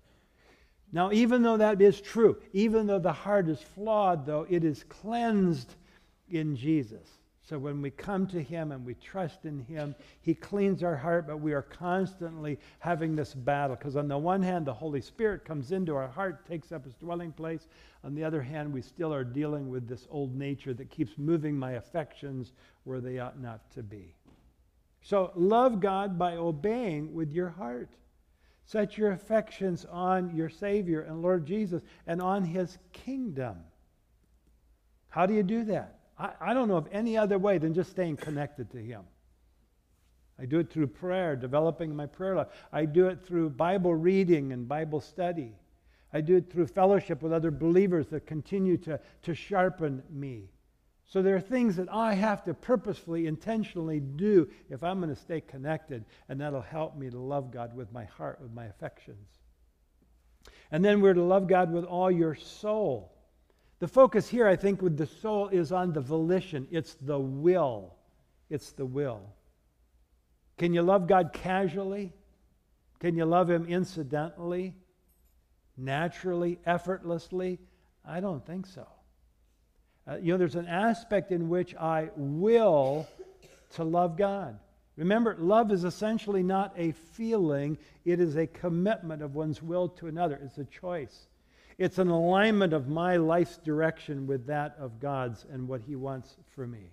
Now, 0.93 1.12
even 1.12 1.43
though 1.43 1.59
that 1.59 1.81
is 1.83 2.00
true, 2.00 2.38
even 2.52 2.87
though 2.87 2.99
the 2.99 3.12
heart 3.12 3.49
is 3.49 3.61
flawed, 3.61 4.25
though, 4.25 4.47
it 4.49 4.64
is 4.64 4.85
cleansed 4.85 5.75
in 6.31 6.57
Jesus. 6.57 7.07
So 7.49 7.59
when 7.59 7.81
we 7.81 7.90
come 7.90 8.26
to 8.26 8.43
Him 8.43 8.73
and 8.73 8.85
we 8.85 8.93
trust 8.93 9.47
in 9.47 9.61
Him, 9.61 9.95
He 10.21 10.35
cleans 10.35 10.83
our 10.83 10.97
heart, 10.97 11.26
but 11.26 11.40
we 11.40 11.55
are 11.55 11.62
constantly 11.62 12.59
having 12.78 13.17
this 13.17 13.33
battle. 13.33 13.75
Because 13.75 13.97
on 13.97 14.07
the 14.07 14.19
one 14.19 14.43
hand, 14.43 14.67
the 14.67 14.75
Holy 14.75 15.00
Spirit 15.00 15.47
comes 15.47 15.73
into 15.73 15.97
our 15.97 16.09
heart, 16.09 16.47
takes 16.47 16.73
up 16.73 16.85
His 16.85 16.93
dwelling 16.95 17.33
place. 17.33 17.69
On 18.05 18.14
the 18.14 18.23
other 18.23 18.43
hand, 18.43 18.71
we 18.71 18.83
still 18.83 19.14
are 19.14 19.25
dealing 19.25 19.71
with 19.71 19.88
this 19.88 20.07
old 20.11 20.37
nature 20.37 20.75
that 20.75 20.90
keeps 20.90 21.17
moving 21.17 21.59
my 21.59 21.73
affections 21.73 22.52
where 22.85 23.00
they 23.00 23.19
ought 23.19 23.40
not 23.40 23.71
to 23.71 23.83
be. 23.83 24.14
So 25.00 25.33
love 25.35 25.81
God 25.81 26.19
by 26.19 26.37
obeying 26.37 27.14
with 27.14 27.33
your 27.33 27.49
heart. 27.49 27.88
Set 28.67 28.99
your 28.99 29.12
affections 29.12 29.87
on 29.87 30.37
your 30.37 30.50
Savior 30.50 31.00
and 31.00 31.23
Lord 31.23 31.47
Jesus 31.47 31.81
and 32.07 32.21
on 32.21 32.45
His 32.45 32.76
kingdom. 32.93 33.57
How 35.09 35.25
do 35.25 35.33
you 35.33 35.43
do 35.43 35.64
that? 35.64 35.98
I, 36.18 36.30
I 36.40 36.54
don't 36.54 36.68
know 36.68 36.76
of 36.76 36.88
any 36.92 37.16
other 37.16 37.38
way 37.38 37.58
than 37.58 37.75
just 37.75 37.90
staying 37.90 38.16
connected 38.16 38.70
to 38.72 38.78
Him. 38.78 39.02
I 40.40 40.46
do 40.46 40.58
it 40.60 40.70
through 40.70 40.87
prayer, 40.88 41.34
developing 41.37 41.94
my 41.94 42.06
prayer 42.06 42.37
life. 42.37 42.48
I 42.72 42.84
do 42.84 43.08
it 43.08 43.25
through 43.26 43.50
Bible 43.50 43.94
reading 43.94 44.52
and 44.52 44.68
Bible 44.68 45.00
study. 45.00 45.52
I 46.12 46.20
do 46.20 46.37
it 46.37 46.50
through 46.50 46.68
fellowship 46.68 47.22
with 47.22 47.32
other 47.32 47.50
believers 47.50 48.06
that 48.08 48.26
continue 48.26 48.76
to, 48.78 49.00
to 49.22 49.34
sharpen 49.34 50.02
me. 50.08 50.48
So 51.06 51.22
there 51.22 51.37
are 51.37 51.40
things 51.40 51.76
that 51.76 51.88
I 51.90 52.14
have 52.14 52.44
to 52.44 52.54
purposefully, 52.54 53.26
intentionally 53.26 53.98
do 53.98 54.48
if 54.68 54.82
I'm 54.84 55.00
going 55.00 55.14
to 55.14 55.20
stay 55.20 55.40
connected, 55.40 56.04
and 56.28 56.40
that'll 56.40 56.60
help 56.60 56.96
me 56.96 57.10
to 57.10 57.18
love 57.18 57.50
God 57.50 57.75
with 57.75 57.90
my 57.92 58.04
heart, 58.04 58.40
with 58.40 58.52
my 58.52 58.66
affections. 58.66 59.26
And 60.70 60.84
then 60.84 61.00
we're 61.00 61.14
to 61.14 61.22
love 61.22 61.48
God 61.48 61.72
with 61.72 61.84
all 61.84 62.10
your 62.10 62.34
soul. 62.34 63.17
The 63.80 63.88
focus 63.88 64.28
here, 64.28 64.49
I 64.49 64.56
think, 64.56 64.82
with 64.82 64.97
the 64.97 65.06
soul 65.06 65.49
is 65.49 65.70
on 65.70 65.92
the 65.92 66.00
volition. 66.00 66.66
It's 66.70 66.94
the 66.94 67.18
will. 67.18 67.94
It's 68.50 68.73
the 68.73 68.87
will. 68.87 69.20
Can 70.56 70.75
you 70.75 70.82
love 70.82 71.06
God 71.06 71.32
casually? 71.32 72.12
Can 72.99 73.16
you 73.16 73.25
love 73.25 73.49
Him 73.49 73.66
incidentally, 73.66 74.75
naturally, 75.76 76.58
effortlessly? 76.66 77.61
I 78.04 78.18
don't 78.20 78.44
think 78.44 78.66
so. 78.66 78.87
Uh, 80.08 80.16
you 80.16 80.32
know, 80.32 80.38
there's 80.38 80.56
an 80.56 80.66
aspect 80.66 81.30
in 81.30 81.49
which 81.49 81.76
I 81.76 82.11
will 82.16 83.06
to 83.75 83.85
love 83.85 84.16
God. 84.16 84.58
Remember, 84.97 85.37
love 85.38 85.70
is 85.70 85.85
essentially 85.85 86.42
not 86.42 86.73
a 86.76 86.90
feeling, 86.90 87.78
it 88.04 88.18
is 88.18 88.37
a 88.37 88.49
commitment 88.49 89.23
of 89.23 89.37
one's 89.37 89.62
will 89.62 89.88
to 89.90 90.08
another. 90.08 90.40
It's 90.42 90.58
a 90.58 90.64
choice. 90.64 91.27
It's 91.78 91.99
an 91.99 92.08
alignment 92.08 92.73
of 92.73 92.88
my 92.88 93.16
life's 93.16 93.56
direction 93.56 94.26
with 94.26 94.47
that 94.47 94.76
of 94.80 94.99
God's 94.99 95.47
and 95.50 95.68
what 95.68 95.80
He 95.82 95.94
wants 95.94 96.37
for 96.54 96.66
me. 96.66 96.90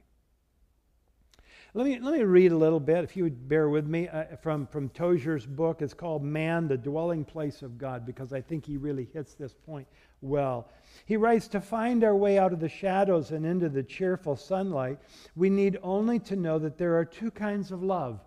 Let 1.73 1.87
me, 1.87 1.99
let 1.99 2.17
me 2.17 2.23
read 2.23 2.53
a 2.53 2.57
little 2.57 2.79
bit, 2.79 3.03
if 3.03 3.17
you 3.17 3.25
would 3.25 3.49
bear 3.49 3.67
with 3.67 3.85
me, 3.85 4.07
uh, 4.07 4.37
from, 4.41 4.65
from 4.65 4.87
Tozer's 4.89 5.45
book. 5.45 5.81
It's 5.81 5.93
called 5.93 6.23
Man, 6.23 6.69
the 6.69 6.77
Dwelling 6.77 7.25
Place 7.25 7.63
of 7.63 7.77
God, 7.77 8.05
because 8.05 8.31
I 8.31 8.39
think 8.39 8.65
he 8.65 8.77
really 8.77 9.09
hits 9.11 9.33
this 9.33 9.53
point 9.53 9.85
well. 10.21 10.69
He 11.05 11.17
writes 11.17 11.49
To 11.49 11.59
find 11.59 12.05
our 12.05 12.15
way 12.15 12.39
out 12.39 12.53
of 12.53 12.61
the 12.61 12.69
shadows 12.69 13.31
and 13.31 13.45
into 13.45 13.67
the 13.67 13.83
cheerful 13.83 14.37
sunlight, 14.37 14.99
we 15.35 15.49
need 15.49 15.77
only 15.83 16.17
to 16.19 16.37
know 16.37 16.59
that 16.59 16.77
there 16.77 16.97
are 16.97 17.03
two 17.03 17.31
kinds 17.31 17.71
of 17.71 17.83
love 17.83 18.21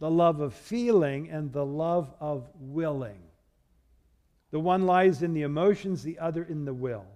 the 0.00 0.10
love 0.10 0.40
of 0.40 0.52
feeling 0.52 1.30
and 1.30 1.52
the 1.52 1.64
love 1.64 2.12
of 2.20 2.50
willing. 2.56 3.22
The 4.54 4.60
one 4.60 4.86
lies 4.86 5.24
in 5.24 5.34
the 5.34 5.42
emotions, 5.42 6.04
the 6.04 6.16
other 6.20 6.44
in 6.44 6.64
the 6.64 6.72
will. 6.72 7.06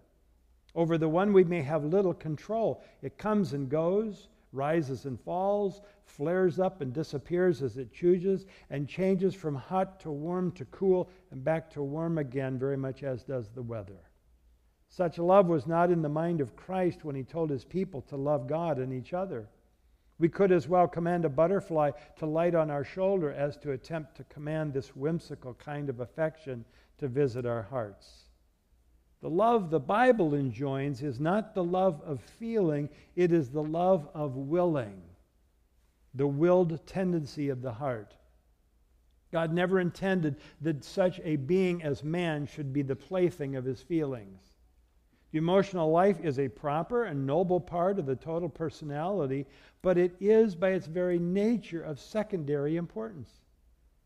Over 0.75 0.99
the 0.99 1.09
one, 1.09 1.33
we 1.33 1.45
may 1.45 1.63
have 1.63 1.85
little 1.85 2.13
control. 2.13 2.83
It 3.01 3.17
comes 3.17 3.53
and 3.53 3.69
goes 3.69 4.27
rises 4.53 5.05
and 5.05 5.21
falls, 5.21 5.81
flares 6.05 6.59
up 6.59 6.81
and 6.81 6.93
disappears 6.93 7.63
as 7.63 7.79
it 7.79 7.93
chooses, 7.93 8.45
and 8.71 8.89
changes 8.89 9.37
from 9.37 9.55
hot 9.55 10.01
to 10.01 10.11
warm 10.11 10.51
to 10.51 10.65
cool 10.65 11.09
and 11.31 11.45
back 11.45 11.71
to 11.71 11.81
warm 11.81 12.19
again, 12.19 12.59
very 12.59 12.77
much 12.77 13.05
as 13.05 13.23
does 13.23 13.51
the 13.51 13.63
weather. 13.63 14.01
Such 14.89 15.17
love 15.17 15.47
was 15.47 15.65
not 15.65 15.93
in 15.93 16.03
the 16.03 16.09
mind 16.09 16.41
of 16.41 16.57
Christ 16.57 17.05
when 17.05 17.15
he 17.15 17.23
told 17.23 17.51
his 17.51 17.65
people 17.65 18.03
to 18.09 18.17
love 18.17 18.49
God 18.49 18.79
and 18.81 18.93
each 18.93 19.13
other. 19.13 19.49
We 20.19 20.29
could 20.29 20.51
as 20.51 20.67
well 20.67 20.89
command 20.89 21.25
a 21.25 21.29
butterfly 21.29 21.93
to 22.17 22.27
light 22.27 22.57
on 22.57 22.69
our 22.69 22.83
shoulder 22.83 23.31
as 23.31 23.57
to 23.59 23.71
attempt 23.71 24.17
to 24.17 24.25
command 24.25 24.73
this 24.73 24.97
whimsical 24.97 25.55
kind 25.55 25.89
of 25.89 26.01
affection 26.01 26.65
to 26.99 27.09
visit 27.09 27.47
our 27.47 27.63
hearts. 27.63 28.25
The 29.21 29.31
love 29.31 29.71
the 29.71 29.81
Bible 29.81 30.35
enjoins 30.35 31.03
is 31.03 31.19
not 31.19 31.55
the 31.55 31.65
love 31.65 32.01
of 32.05 32.21
feeling, 32.21 32.89
it 33.17 33.33
is 33.33 33.51
the 33.51 33.63
love 33.63 34.09
of 34.15 34.37
willing, 34.37 35.03
the 36.15 36.27
willed 36.27 36.87
tendency 36.87 37.49
of 37.49 37.63
the 37.63 37.73
heart. 37.73 38.15
God 39.33 39.53
never 39.53 39.81
intended 39.81 40.37
that 40.61 40.85
such 40.85 41.21
a 41.25 41.37
being 41.37 41.83
as 41.83 42.03
man 42.03 42.47
should 42.47 42.73
be 42.73 42.83
the 42.83 42.97
plaything 42.97 43.57
of 43.57 43.65
his 43.65 43.83
feelings. 43.83 44.41
The 45.33 45.39
emotional 45.39 45.91
life 45.91 46.19
is 46.25 46.39
a 46.39 46.49
proper 46.49 47.05
and 47.05 47.27
noble 47.27 47.61
part 47.61 47.99
of 47.99 48.07
the 48.07 48.17
total 48.17 48.49
personality, 48.49 49.47
but 49.83 49.99
it 49.99 50.15
is 50.21 50.55
by 50.55 50.71
its 50.71 50.87
very 50.87 51.19
nature 51.19 51.83
of 51.83 52.01
secondary 52.01 52.77
importance. 52.77 53.29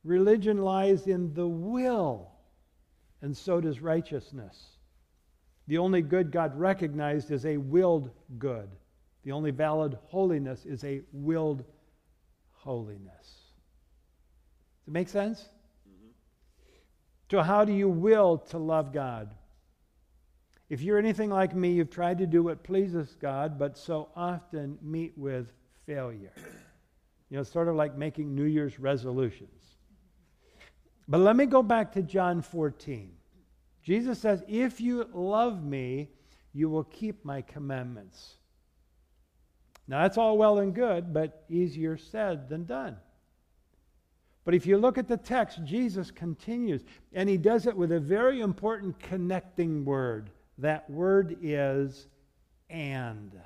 Religion 0.03 0.59
lies 0.59 1.07
in 1.07 1.33
the 1.35 1.47
will, 1.47 2.32
and 3.23 3.37
so 3.37 3.61
does 3.61 3.81
righteousness. 3.81 4.77
The 5.69 5.79
only 5.79 6.03
good 6.03 6.33
God 6.33 6.59
recognized 6.59 7.31
is 7.31 7.47
a 7.47 7.57
willed 7.57 8.11
good. 8.39 8.69
The 9.25 9.33
only 9.33 9.53
valid 9.53 9.97
holiness 10.07 10.67
is 10.67 10.83
a 10.83 11.03
willed 11.13 11.65
holiness. 12.51 13.27
Does 14.81 14.89
it 14.89 14.93
make 14.93 15.09
sense? 15.09 15.41
Mm-hmm. 15.89 16.09
So, 17.31 17.41
how 17.41 17.65
do 17.65 17.73
you 17.73 17.89
will 17.89 18.39
to 18.39 18.59
love 18.59 18.93
God? 18.93 19.35
If 20.69 20.81
you're 20.81 20.99
anything 20.99 21.31
like 21.31 21.55
me, 21.55 21.73
you've 21.73 21.91
tried 21.91 22.19
to 22.19 22.27
do 22.27 22.43
what 22.43 22.65
pleases 22.65 23.17
God, 23.21 23.59
but 23.59 23.77
so 23.79 24.09
often 24.17 24.79
meet 24.83 25.17
with 25.17 25.53
failure. 25.87 26.33
You 27.29 27.37
know, 27.37 27.41
it's 27.43 27.53
sort 27.53 27.69
of 27.69 27.77
like 27.77 27.97
making 27.97 28.35
New 28.35 28.45
Year's 28.45 28.79
resolutions. 28.81 29.62
But 31.09 31.19
let 31.19 31.37
me 31.37 31.47
go 31.47 31.63
back 31.63 31.93
to 31.93 32.03
John 32.03 32.43
14. 32.43 33.13
Jesus 33.83 34.19
says, 34.19 34.43
If 34.47 34.81
you 34.81 35.09
love 35.13 35.65
me, 35.65 36.09
you 36.53 36.69
will 36.69 36.85
keep 36.85 37.25
my 37.25 37.43
commandments. 37.43 38.37
Now, 39.89 40.03
that's 40.03 40.17
all 40.17 40.39
well 40.39 40.59
and 40.59 40.75
good, 40.75 41.13
but 41.13 41.45
easier 41.49 41.97
said 41.97 42.49
than 42.49 42.65
done. 42.65 42.97
But 44.45 44.55
if 44.55 44.67
you 44.67 44.77
look 44.77 44.99
at 44.99 45.09
the 45.09 45.17
text, 45.17 45.61
Jesus 45.65 46.11
continues, 46.11 46.83
and 47.13 47.29
he 47.29 47.37
does 47.37 47.67
it 47.67 47.77
with 47.77 47.93
a 47.93 48.01
very 48.01 48.41
important 48.41 48.99
connecting 48.99 49.85
word. 49.85 50.31
That 50.59 50.89
word 50.91 51.37
is 51.43 52.07
and. 52.71 53.39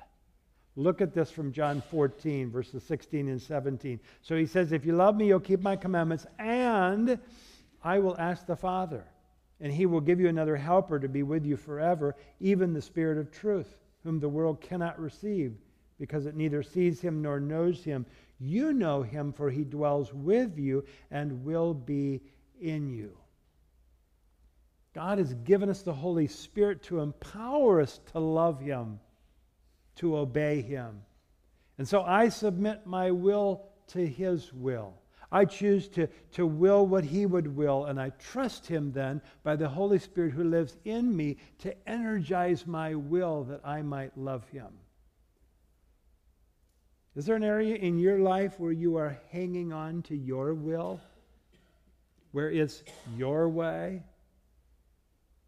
Look 0.75 1.01
at 1.01 1.13
this 1.13 1.31
from 1.31 1.51
John 1.51 1.81
14, 1.89 2.51
verses 2.51 2.83
16 2.83 3.29
and 3.29 3.41
17. 3.41 3.99
So 4.21 4.35
he 4.35 4.45
says, 4.45 4.71
If 4.71 4.85
you 4.85 4.95
love 4.95 5.15
me, 5.15 5.27
you'll 5.27 5.39
keep 5.39 5.61
my 5.61 5.75
commandments, 5.75 6.27
and 6.37 7.19
I 7.87 7.99
will 7.99 8.17
ask 8.19 8.45
the 8.45 8.57
Father 8.57 9.05
and 9.61 9.71
he 9.71 9.85
will 9.85 10.01
give 10.01 10.19
you 10.19 10.27
another 10.27 10.57
helper 10.57 10.99
to 10.99 11.07
be 11.07 11.23
with 11.23 11.45
you 11.45 11.55
forever, 11.55 12.17
even 12.41 12.73
the 12.73 12.81
Spirit 12.81 13.17
of 13.17 13.31
truth, 13.31 13.77
whom 14.03 14.19
the 14.19 14.27
world 14.27 14.59
cannot 14.59 14.99
receive, 14.99 15.55
because 15.97 16.25
it 16.25 16.35
neither 16.35 16.61
sees 16.61 16.99
him 16.99 17.21
nor 17.21 17.39
knows 17.39 17.85
him. 17.85 18.05
You 18.39 18.73
know 18.73 19.03
him, 19.03 19.31
for 19.31 19.49
he 19.49 19.63
dwells 19.63 20.13
with 20.13 20.59
you 20.59 20.83
and 21.11 21.45
will 21.45 21.73
be 21.73 22.19
in 22.59 22.89
you. 22.89 23.17
God 24.93 25.17
has 25.17 25.33
given 25.33 25.69
us 25.69 25.81
the 25.81 25.93
Holy 25.93 26.27
Spirit 26.27 26.83
to 26.83 26.99
empower 26.99 27.79
us 27.79 28.01
to 28.11 28.19
love 28.19 28.59
him, 28.59 28.99
to 29.95 30.17
obey 30.17 30.61
him. 30.61 31.03
And 31.77 31.87
so 31.87 32.01
I 32.01 32.27
submit 32.29 32.85
my 32.85 33.11
will 33.11 33.63
to 33.87 34.05
his 34.05 34.51
will. 34.51 34.93
I 35.31 35.45
choose 35.45 35.87
to, 35.89 36.07
to 36.33 36.47
will 36.47 36.87
what 36.87 37.03
He 37.03 37.25
would 37.25 37.55
will, 37.55 37.85
and 37.85 37.99
I 37.99 38.11
trust 38.11 38.65
Him 38.67 38.91
then 38.91 39.21
by 39.43 39.55
the 39.55 39.67
Holy 39.67 39.99
Spirit 39.99 40.31
who 40.31 40.45
lives 40.45 40.77
in 40.85 41.15
me 41.15 41.37
to 41.59 41.89
energize 41.89 42.65
my 42.65 42.95
will 42.95 43.43
that 43.45 43.61
I 43.65 43.81
might 43.81 44.17
love 44.17 44.47
Him. 44.49 44.69
Is 47.15 47.25
there 47.25 47.35
an 47.35 47.43
area 47.43 47.75
in 47.75 47.97
your 47.97 48.19
life 48.19 48.59
where 48.59 48.71
you 48.71 48.95
are 48.97 49.19
hanging 49.31 49.73
on 49.73 50.03
to 50.03 50.15
your 50.15 50.53
will? 50.53 51.01
Where 52.31 52.51
it's 52.51 52.83
your 53.17 53.49
way? 53.49 54.03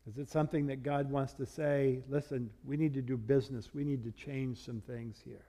Is 0.07 0.17
it 0.17 0.29
something 0.29 0.65
that 0.67 0.81
God 0.81 1.11
wants 1.11 1.33
to 1.33 1.45
say, 1.45 1.99
listen, 2.09 2.49
we 2.65 2.75
need 2.75 2.95
to 2.95 3.01
do 3.03 3.15
business, 3.15 3.69
we 3.73 3.83
need 3.83 4.03
to 4.03 4.11
change 4.11 4.65
some 4.65 4.81
things 4.81 5.21
here? 5.23 5.45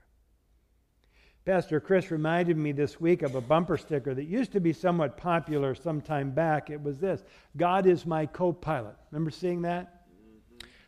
Pastor 1.46 1.80
Chris 1.80 2.10
reminded 2.10 2.58
me 2.58 2.72
this 2.72 3.00
week 3.00 3.22
of 3.22 3.34
a 3.34 3.40
bumper 3.40 3.78
sticker 3.78 4.14
that 4.14 4.24
used 4.24 4.52
to 4.52 4.60
be 4.60 4.74
somewhat 4.74 5.16
popular 5.16 5.74
some 5.74 6.02
time 6.02 6.30
back. 6.30 6.68
It 6.68 6.82
was 6.82 6.98
this 6.98 7.24
God 7.56 7.86
is 7.86 8.04
my 8.04 8.26
co 8.26 8.52
pilot. 8.52 8.94
Remember 9.10 9.30
seeing 9.30 9.62
that? 9.62 10.04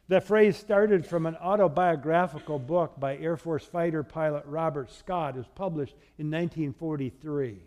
The 0.09 0.21
phrase 0.21 0.59
started 0.59 1.07
from 1.07 1.25
an 1.25 1.37
autobiographical 1.37 2.59
book 2.59 3.01
by 3.01 3.17
Air 3.17 3.39
Force 3.39 3.65
fighter 3.65 4.03
pilot 4.03 4.45
Robert 4.45 4.93
Scott. 4.93 5.37
It 5.37 5.39
was 5.39 5.49
published 5.55 5.95
in 6.19 6.31
1943. 6.31 7.63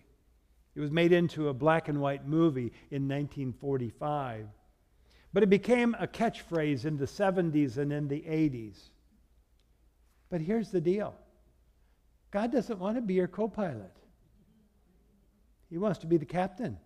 It 0.76 0.80
was 0.80 0.91
made 0.91 1.12
into 1.12 1.48
a 1.48 1.54
black 1.54 1.88
and 1.88 2.00
white 2.00 2.28
movie 2.28 2.71
in 2.91 3.08
1945. 3.08 4.48
But 5.34 5.41
it 5.41 5.50
became 5.50 5.95
a 6.00 6.06
catchphrase 6.06 6.86
in 6.86 6.98
the 6.98 7.06
70s 7.06 7.78
and 7.78 7.91
in 7.91 8.08
the 8.08 8.21
80s. 8.21 8.78
But 10.30 10.41
here's 10.41 10.69
the 10.69 10.82
deal 10.82 11.15
God 12.36 12.52
doesn't 12.52 12.80
want 12.80 12.98
to 12.98 13.02
be 13.02 13.13
your 13.13 13.30
co 13.30 13.48
pilot, 13.48 13.95
He 15.69 15.78
wants 15.78 16.00
to 16.00 16.06
be 16.06 16.17
the 16.17 16.26
captain. 16.26 16.78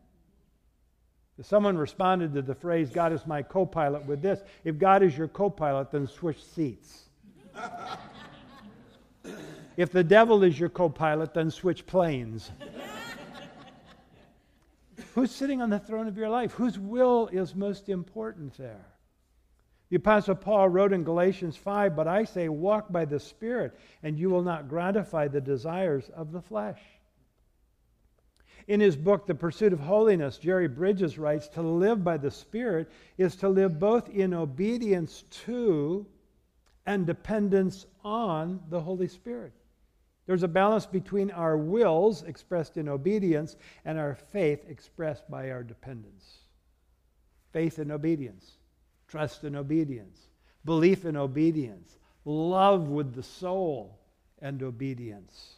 Someone 1.41 1.75
responded 1.75 2.35
to 2.35 2.43
the 2.43 2.53
phrase, 2.53 2.91
God 2.91 3.13
is 3.13 3.25
my 3.25 3.41
co 3.41 3.65
pilot, 3.65 4.05
with 4.05 4.21
this 4.21 4.41
if 4.63 4.77
God 4.77 5.01
is 5.01 5.17
your 5.17 5.27
co 5.27 5.49
pilot, 5.49 5.89
then 5.89 6.05
switch 6.05 6.43
seats. 6.43 7.09
If 9.75 9.91
the 9.91 10.03
devil 10.03 10.43
is 10.43 10.59
your 10.59 10.69
co 10.69 10.89
pilot, 10.89 11.33
then 11.33 11.49
switch 11.49 11.85
planes. 11.85 12.51
Who's 15.15 15.31
sitting 15.31 15.61
on 15.61 15.69
the 15.69 15.79
throne 15.79 16.07
of 16.07 16.17
your 16.17 16.29
life? 16.29 16.51
Whose 16.51 16.77
will 16.77 17.27
is 17.31 17.55
most 17.55 17.87
important 17.87 18.57
there? 18.57 18.85
The 19.89 19.95
Apostle 19.95 20.35
Paul 20.35 20.69
wrote 20.69 20.93
in 20.93 21.03
Galatians 21.03 21.57
5 21.57 21.95
But 21.95 22.07
I 22.07 22.23
say, 22.23 22.47
walk 22.47 22.91
by 22.91 23.05
the 23.05 23.19
Spirit, 23.19 23.77
and 24.03 24.17
you 24.17 24.29
will 24.29 24.43
not 24.43 24.69
gratify 24.69 25.27
the 25.27 25.41
desires 25.41 26.09
of 26.09 26.31
the 26.31 26.41
flesh. 26.41 26.79
In 28.67 28.79
his 28.79 28.95
book, 28.95 29.25
The 29.25 29.33
Pursuit 29.33 29.73
of 29.73 29.79
Holiness, 29.79 30.37
Jerry 30.37 30.67
Bridges 30.67 31.17
writes 31.17 31.47
To 31.49 31.63
live 31.63 32.03
by 32.03 32.17
the 32.17 32.29
Spirit 32.29 32.91
is 33.17 33.35
to 33.37 33.49
live 33.49 33.79
both 33.79 34.09
in 34.09 34.31
obedience 34.31 35.23
to 35.45 36.05
and 36.85 37.07
dependence 37.07 37.87
on 38.03 38.61
the 38.69 38.79
Holy 38.79 39.07
Spirit. 39.07 39.53
There's 40.27 40.43
a 40.43 40.47
balance 40.47 40.85
between 40.85 41.31
our 41.31 41.57
wills 41.57 42.21
expressed 42.21 42.77
in 42.77 42.87
obedience 42.87 43.55
and 43.85 43.97
our 43.97 44.13
faith 44.13 44.63
expressed 44.69 45.27
by 45.31 45.49
our 45.49 45.63
dependence. 45.63 46.41
Faith 47.51 47.79
and 47.79 47.91
obedience, 47.91 48.58
trust 49.09 49.43
and 49.43 49.55
obedience, 49.55 50.17
belief 50.63 51.05
and 51.05 51.17
obedience, 51.17 51.97
love 52.25 52.87
with 52.87 53.13
the 53.13 53.23
soul 53.23 53.99
and 54.41 54.61
obedience. 54.63 55.55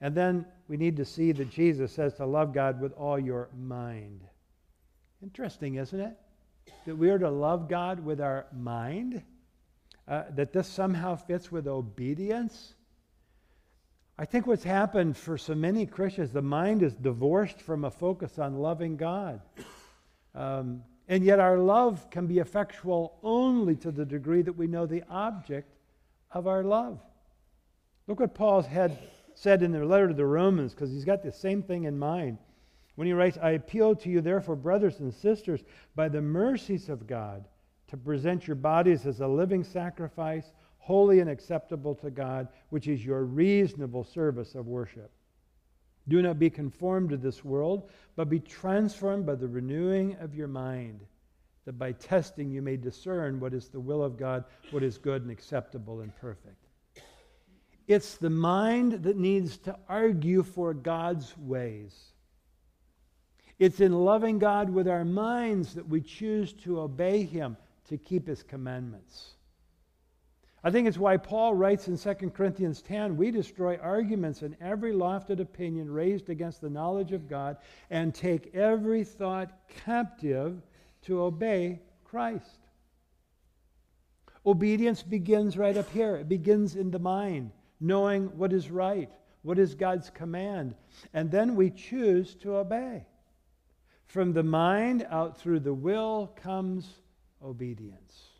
And 0.00 0.14
then 0.14 0.46
we 0.68 0.76
need 0.76 0.96
to 0.96 1.04
see 1.04 1.32
that 1.32 1.50
Jesus 1.50 1.92
says 1.92 2.14
to 2.14 2.26
love 2.26 2.54
God 2.54 2.80
with 2.80 2.92
all 2.92 3.18
your 3.18 3.48
mind. 3.56 4.22
Interesting, 5.22 5.74
isn't 5.74 6.00
it? 6.00 6.16
That 6.86 6.96
we 6.96 7.10
are 7.10 7.18
to 7.18 7.30
love 7.30 7.68
God 7.68 8.04
with 8.04 8.20
our 8.20 8.46
mind? 8.52 9.22
Uh, 10.08 10.24
that 10.34 10.52
this 10.52 10.66
somehow 10.66 11.16
fits 11.16 11.52
with 11.52 11.68
obedience? 11.68 12.74
I 14.18 14.24
think 14.24 14.46
what's 14.46 14.64
happened 14.64 15.16
for 15.16 15.38
so 15.38 15.54
many 15.54 15.86
Christians, 15.86 16.32
the 16.32 16.42
mind 16.42 16.82
is 16.82 16.94
divorced 16.94 17.60
from 17.60 17.84
a 17.84 17.90
focus 17.90 18.38
on 18.38 18.58
loving 18.58 18.96
God. 18.96 19.40
Um, 20.34 20.82
and 21.10 21.24
yet 21.24 21.40
our 21.40 21.58
love 21.58 22.08
can 22.08 22.28
be 22.28 22.38
effectual 22.38 23.18
only 23.24 23.74
to 23.74 23.90
the 23.90 24.04
degree 24.04 24.42
that 24.42 24.52
we 24.52 24.68
know 24.68 24.86
the 24.86 25.02
object 25.10 25.74
of 26.30 26.46
our 26.46 26.62
love. 26.62 27.00
Look 28.06 28.20
what 28.20 28.32
Paul 28.32 28.62
had 28.62 28.96
said 29.34 29.64
in 29.64 29.72
the 29.72 29.84
letter 29.84 30.06
to 30.06 30.14
the 30.14 30.24
Romans, 30.24 30.72
because 30.72 30.92
he's 30.92 31.04
got 31.04 31.24
the 31.24 31.32
same 31.32 31.64
thing 31.64 31.84
in 31.84 31.98
mind. 31.98 32.38
When 32.94 33.08
he 33.08 33.12
writes, 33.12 33.38
I 33.42 33.50
appeal 33.50 33.96
to 33.96 34.08
you, 34.08 34.20
therefore, 34.20 34.54
brothers 34.54 35.00
and 35.00 35.12
sisters, 35.12 35.64
by 35.96 36.08
the 36.08 36.22
mercies 36.22 36.88
of 36.88 37.08
God, 37.08 37.44
to 37.88 37.96
present 37.96 38.46
your 38.46 38.54
bodies 38.54 39.04
as 39.04 39.20
a 39.20 39.26
living 39.26 39.64
sacrifice 39.64 40.52
holy 40.78 41.18
and 41.18 41.28
acceptable 41.28 41.96
to 41.96 42.10
God, 42.10 42.46
which 42.68 42.86
is 42.86 43.04
your 43.04 43.24
reasonable 43.24 44.04
service 44.04 44.54
of 44.54 44.68
worship. 44.68 45.10
Do 46.10 46.22
not 46.22 46.40
be 46.40 46.50
conformed 46.50 47.10
to 47.10 47.16
this 47.16 47.44
world, 47.44 47.88
but 48.16 48.28
be 48.28 48.40
transformed 48.40 49.24
by 49.24 49.36
the 49.36 49.46
renewing 49.46 50.16
of 50.20 50.34
your 50.34 50.48
mind, 50.48 51.02
that 51.66 51.78
by 51.78 51.92
testing 51.92 52.50
you 52.50 52.62
may 52.62 52.76
discern 52.76 53.38
what 53.38 53.54
is 53.54 53.68
the 53.68 53.78
will 53.78 54.02
of 54.02 54.18
God, 54.18 54.44
what 54.72 54.82
is 54.82 54.98
good 54.98 55.22
and 55.22 55.30
acceptable 55.30 56.00
and 56.00 56.14
perfect. 56.16 56.66
It's 57.86 58.16
the 58.16 58.28
mind 58.28 59.04
that 59.04 59.16
needs 59.16 59.56
to 59.58 59.78
argue 59.88 60.42
for 60.42 60.74
God's 60.74 61.32
ways. 61.38 61.96
It's 63.60 63.78
in 63.78 63.92
loving 63.92 64.40
God 64.40 64.68
with 64.68 64.88
our 64.88 65.04
minds 65.04 65.74
that 65.74 65.88
we 65.88 66.00
choose 66.00 66.52
to 66.64 66.80
obey 66.80 67.22
Him, 67.22 67.56
to 67.88 67.96
keep 67.96 68.26
His 68.26 68.42
commandments. 68.42 69.34
I 70.62 70.70
think 70.70 70.86
it's 70.86 70.98
why 70.98 71.16
Paul 71.16 71.54
writes 71.54 71.88
in 71.88 71.96
2 71.96 72.30
Corinthians 72.30 72.82
10 72.82 73.16
we 73.16 73.30
destroy 73.30 73.76
arguments 73.76 74.42
and 74.42 74.56
every 74.60 74.92
lofted 74.92 75.40
opinion 75.40 75.90
raised 75.90 76.28
against 76.28 76.60
the 76.60 76.68
knowledge 76.68 77.12
of 77.12 77.28
God 77.28 77.56
and 77.88 78.14
take 78.14 78.54
every 78.54 79.04
thought 79.04 79.52
captive 79.68 80.60
to 81.02 81.22
obey 81.22 81.80
Christ. 82.04 82.58
Obedience 84.44 85.02
begins 85.02 85.56
right 85.56 85.76
up 85.76 85.90
here, 85.90 86.16
it 86.16 86.28
begins 86.28 86.76
in 86.76 86.90
the 86.90 86.98
mind, 86.98 87.52
knowing 87.78 88.26
what 88.36 88.52
is 88.52 88.70
right, 88.70 89.10
what 89.42 89.58
is 89.58 89.74
God's 89.74 90.10
command, 90.10 90.74
and 91.14 91.30
then 91.30 91.54
we 91.54 91.70
choose 91.70 92.34
to 92.36 92.56
obey. 92.56 93.06
From 94.06 94.32
the 94.32 94.42
mind 94.42 95.06
out 95.10 95.38
through 95.38 95.60
the 95.60 95.74
will 95.74 96.32
comes 96.36 96.86
obedience. 97.42 98.30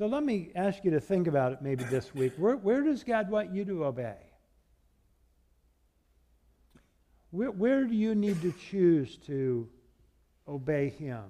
So 0.00 0.06
let 0.06 0.24
me 0.24 0.48
ask 0.54 0.82
you 0.82 0.90
to 0.92 1.00
think 1.00 1.26
about 1.26 1.52
it 1.52 1.60
maybe 1.60 1.84
this 1.84 2.14
week. 2.14 2.32
Where, 2.38 2.56
where 2.56 2.80
does 2.80 3.04
God 3.04 3.28
want 3.28 3.52
you 3.52 3.66
to 3.66 3.84
obey? 3.84 4.16
Where, 7.32 7.50
where 7.50 7.84
do 7.84 7.94
you 7.94 8.14
need 8.14 8.40
to 8.40 8.50
choose 8.70 9.18
to 9.26 9.68
obey 10.48 10.88
Him? 10.88 11.24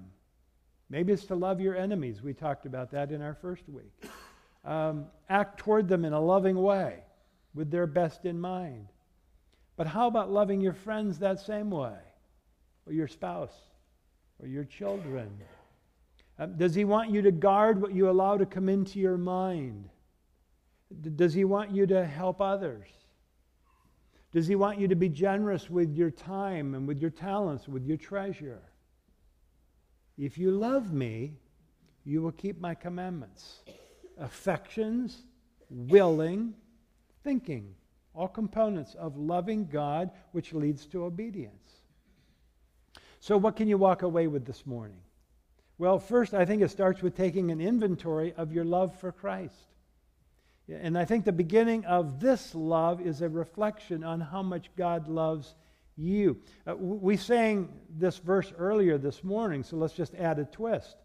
Maybe 0.89 1.13
it's 1.13 1.25
to 1.25 1.35
love 1.35 1.61
your 1.61 1.75
enemies. 1.75 2.23
We 2.23 2.33
talked 2.33 2.65
about 2.65 2.93
that 2.93 3.11
in 3.11 3.23
our 3.23 3.35
first 3.35 3.69
week. 3.69 4.05
Um, 4.65 5.07
act 5.29 5.59
toward 5.59 5.89
them 5.89 6.05
in 6.05 6.13
a 6.13 6.21
loving 6.21 6.63
way 6.63 7.03
with 7.55 7.73
their 7.73 7.89
best 7.89 8.25
in 8.25 8.41
mind. 8.41 8.87
But 9.77 9.89
how 9.89 10.07
about 10.07 10.31
loving 10.31 10.61
your 10.61 10.75
friends 10.75 11.19
that 11.19 11.41
same 11.41 11.73
way? 11.73 11.99
Or 12.87 12.93
your 12.93 13.09
spouse? 13.09 13.63
Or 14.41 14.47
your 14.47 14.63
children? 14.63 15.41
Um, 16.41 16.57
does 16.57 16.75
he 16.75 16.87
want 16.87 17.11
you 17.11 17.21
to 17.21 17.31
guard 17.31 17.83
what 17.83 17.95
you 17.95 18.09
allow 18.09 18.39
to 18.39 18.47
come 18.47 18.71
into 18.71 18.99
your 18.99 19.19
mind? 19.19 19.91
Does 21.15 21.35
he 21.35 21.45
want 21.45 21.71
you 21.71 21.87
to 21.87 22.05
help 22.07 22.41
others? 22.41 22.89
Does 24.33 24.47
he 24.47 24.55
want 24.55 24.79
you 24.79 24.89
to 24.89 24.95
be 24.95 25.11
generous 25.11 25.69
with 25.69 25.95
your 25.95 26.11
time 26.11 26.75
and 26.75 26.89
with 26.89 26.99
your 26.99 27.11
talents, 27.11 27.69
with 27.69 27.85
your 27.85 27.99
treasure? 27.99 28.63
If 30.17 30.39
you 30.39 30.51
love 30.51 30.95
me, 30.95 31.35
you 32.05 32.23
will 32.23 32.33
keep 32.33 32.59
my 32.59 32.75
commandments. 32.75 33.63
Affections, 34.19 35.25
willing, 35.69 36.55
thinking, 37.23 37.75
all 38.15 38.29
components 38.29 38.95
of 38.95 39.19
loving 39.19 39.67
God, 39.67 40.11
which 40.33 40.55
leads 40.55 40.87
to 40.87 41.05
obedience. 41.05 41.83
So, 43.21 43.37
what 43.37 43.57
can 43.57 43.69
you 43.69 43.77
walk 43.77 44.03
away 44.03 44.27
with 44.27 44.47
this 44.47 44.65
morning? 44.67 45.01
Well, 45.81 45.99
first, 45.99 46.35
I 46.35 46.45
think 46.45 46.61
it 46.61 46.71
starts 46.71 47.01
with 47.01 47.17
taking 47.17 47.51
an 47.51 47.59
inventory 47.59 48.35
of 48.37 48.53
your 48.53 48.67
love 48.67 48.95
for 49.01 49.13
Christ. 49.13 49.55
And 50.69 50.99
I 50.99 51.07
think 51.07 51.25
the 51.25 51.33
beginning 51.33 51.87
of 51.87 52.21
this 52.21 52.55
love 52.55 53.01
is 53.01 53.23
a 53.23 53.31
reflection 53.31 54.05
on 54.05 54.21
how 54.21 54.43
much 54.43 54.69
God 54.77 55.09
loves 55.09 55.55
you. 55.97 56.37
Uh, 56.67 56.77
we 56.77 57.17
sang 57.17 57.71
this 57.89 58.19
verse 58.19 58.53
earlier 58.59 58.99
this 58.99 59.25
morning, 59.25 59.63
so 59.63 59.77
let's 59.77 59.95
just 59.95 60.15
add 60.17 60.39
a 60.39 60.45
twist. 60.45 60.99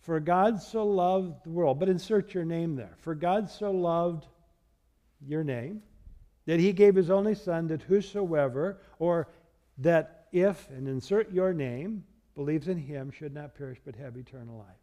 For 0.00 0.18
God 0.18 0.60
so 0.60 0.84
loved 0.84 1.44
the 1.44 1.50
world, 1.50 1.78
but 1.78 1.88
insert 1.88 2.34
your 2.34 2.44
name 2.44 2.74
there. 2.74 2.96
For 2.98 3.14
God 3.14 3.48
so 3.48 3.70
loved 3.70 4.26
your 5.24 5.44
name 5.44 5.82
that 6.46 6.58
he 6.58 6.72
gave 6.72 6.96
his 6.96 7.10
only 7.10 7.36
Son, 7.36 7.68
that 7.68 7.82
whosoever, 7.82 8.80
or 8.98 9.28
that 9.78 10.26
if, 10.32 10.68
and 10.70 10.88
insert 10.88 11.30
your 11.30 11.52
name, 11.52 12.02
believes 12.34 12.68
in 12.68 12.78
him 12.78 13.10
should 13.10 13.34
not 13.34 13.54
perish 13.54 13.78
but 13.84 13.96
have 13.96 14.16
eternal 14.16 14.58
life. 14.58 14.76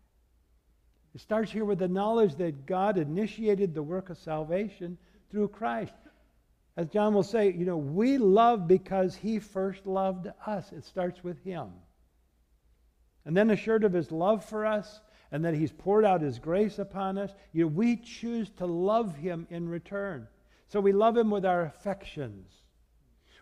It 1.14 1.22
starts 1.22 1.52
here 1.52 1.66
with 1.66 1.80
the 1.80 1.88
knowledge 1.88 2.36
that 2.36 2.66
God 2.66 2.98
initiated 2.98 3.74
the 3.74 3.84
work 3.84 4.10
of 4.10 4.18
salvation 4.18 4.98
through 5.30 5.50
Christ. 5.50 5.94
As 6.78 6.88
John 6.88 7.14
will 7.14 7.24
say, 7.24 7.52
you 7.52 7.66
know, 7.66 7.78
we 7.78 8.18
love 8.18 8.68
because 8.68 9.16
he 9.16 9.40
first 9.40 9.86
loved 9.86 10.28
us. 10.46 10.72
It 10.72 10.86
starts 10.86 11.24
with 11.24 11.44
him. 11.44 11.70
And 13.26 13.36
then 13.36 13.52
assured 13.52 13.84
of 13.84 13.94
his 13.94 14.12
love 14.12 14.46
for 14.46 14.66
us 14.66 15.02
and 15.32 15.44
that 15.46 15.54
he's 15.54 15.72
poured 15.72 16.06
out 16.06 16.22
his 16.22 16.40
grace 16.40 16.80
upon 16.80 17.18
us, 17.18 17.32
you 17.52 17.64
know, 17.64 17.68
we 17.68 17.98
choose 17.98 18.50
to 18.52 18.66
love 18.66 19.16
him 19.16 19.48
in 19.50 19.68
return. 19.68 20.28
So 20.68 20.80
we 20.80 20.94
love 20.94 21.18
him 21.18 21.30
with 21.30 21.46
our 21.46 21.64
affections. 21.64 22.50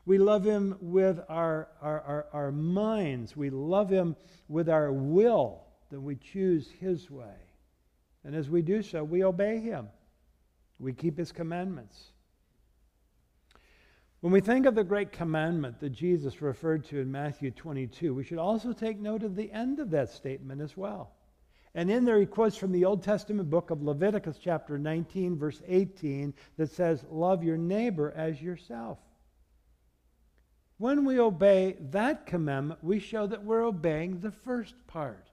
We 0.05 0.17
love 0.17 0.43
Him 0.43 0.77
with 0.81 1.19
our, 1.29 1.69
our, 1.81 2.01
our, 2.01 2.27
our 2.33 2.51
minds. 2.51 3.35
We 3.35 3.49
love 3.49 3.89
Him 3.89 4.15
with 4.47 4.69
our 4.69 4.91
will, 4.91 5.63
that 5.91 6.01
we 6.01 6.15
choose 6.15 6.69
His 6.79 7.09
way. 7.12 7.35
And 8.23 8.35
as 8.35 8.49
we 8.49 8.62
do 8.62 8.81
so, 8.81 9.03
we 9.03 9.23
obey 9.23 9.59
Him. 9.59 9.88
We 10.79 10.93
keep 10.93 11.17
His 11.17 11.31
commandments. 11.31 12.12
When 14.21 14.33
we 14.33 14.41
think 14.41 14.65
of 14.65 14.75
the 14.75 14.83
great 14.83 15.13
commandment 15.13 15.79
that 15.79 15.91
Jesus 15.91 16.41
referred 16.41 16.83
to 16.85 16.99
in 16.99 17.09
Matthew 17.09 17.51
22, 17.51 18.13
we 18.13 18.23
should 18.23 18.38
also 18.38 18.73
take 18.73 18.99
note 18.99 19.23
of 19.23 19.35
the 19.35 19.49
end 19.51 19.79
of 19.79 19.91
that 19.91 20.09
statement 20.09 20.59
as 20.59 20.75
well. 20.75 21.12
And 21.75 21.89
in 21.89 22.03
there, 22.03 22.19
he 22.19 22.25
quotes 22.25 22.57
from 22.57 22.71
the 22.71 22.83
Old 22.83 23.03
Testament 23.03 23.49
book 23.49 23.69
of 23.69 23.81
Leviticus, 23.81 24.38
chapter 24.41 24.77
19, 24.77 25.38
verse 25.38 25.62
18, 25.67 26.33
that 26.57 26.71
says, 26.71 27.05
Love 27.09 27.43
your 27.43 27.57
neighbor 27.57 28.12
as 28.15 28.41
yourself. 28.41 28.97
When 30.79 31.03
we 31.03 31.19
obey 31.19 31.75
that 31.91 32.25
commandment, 32.25 32.81
we 32.81 32.99
show 32.99 33.27
that 33.27 33.43
we're 33.43 33.65
obeying 33.65 34.21
the 34.21 34.31
first 34.31 34.75
part 34.87 35.27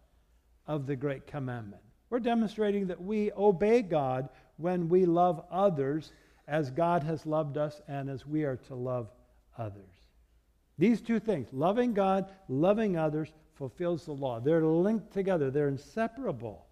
of 0.67 0.87
the 0.87 0.97
Great 0.97 1.29
Commandment. 1.29 1.83
We're 2.11 2.19
demonstrating 2.19 2.89
that 2.89 3.01
we 3.01 3.31
obey 3.33 3.83
God 3.83 4.29
when 4.57 4.89
we 4.89 5.07
love 5.07 5.45
others 5.49 6.11
as 6.49 6.73
God 6.73 7.05
has 7.05 7.27
loved 7.27 7.59
us 7.59 7.81
and 7.87 8.11
as 8.11 8.27
we 8.27 8.43
are 8.43 8.57
to 8.57 8.75
love 8.75 9.09
others. 9.57 9.93
These 10.79 11.01
two 11.01 11.21
things, 11.21 11.47
loving 11.53 11.95
God, 11.95 12.29
loving 12.49 12.97
others, 12.97 13.33
fulfills 13.55 14.05
the 14.05 14.13
law. 14.13 14.41
They're 14.41 14.65
linked 14.65 15.13
together, 15.13 15.53
they're 15.53 15.69
inseparable. 15.69 16.67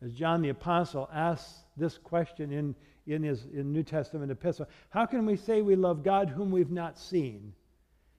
As 0.00 0.12
John 0.12 0.40
the 0.40 0.48
Apostle 0.50 1.10
asks 1.12 1.64
this 1.76 1.98
question 1.98 2.52
in, 2.52 2.76
in 3.10 3.22
his 3.22 3.46
in 3.52 3.72
New 3.72 3.82
Testament 3.82 4.30
epistle 4.30 4.68
How 4.90 5.06
can 5.06 5.26
we 5.26 5.36
say 5.36 5.62
we 5.62 5.76
love 5.76 6.02
God 6.02 6.28
whom 6.28 6.50
we've 6.50 6.70
not 6.70 6.98
seen 6.98 7.52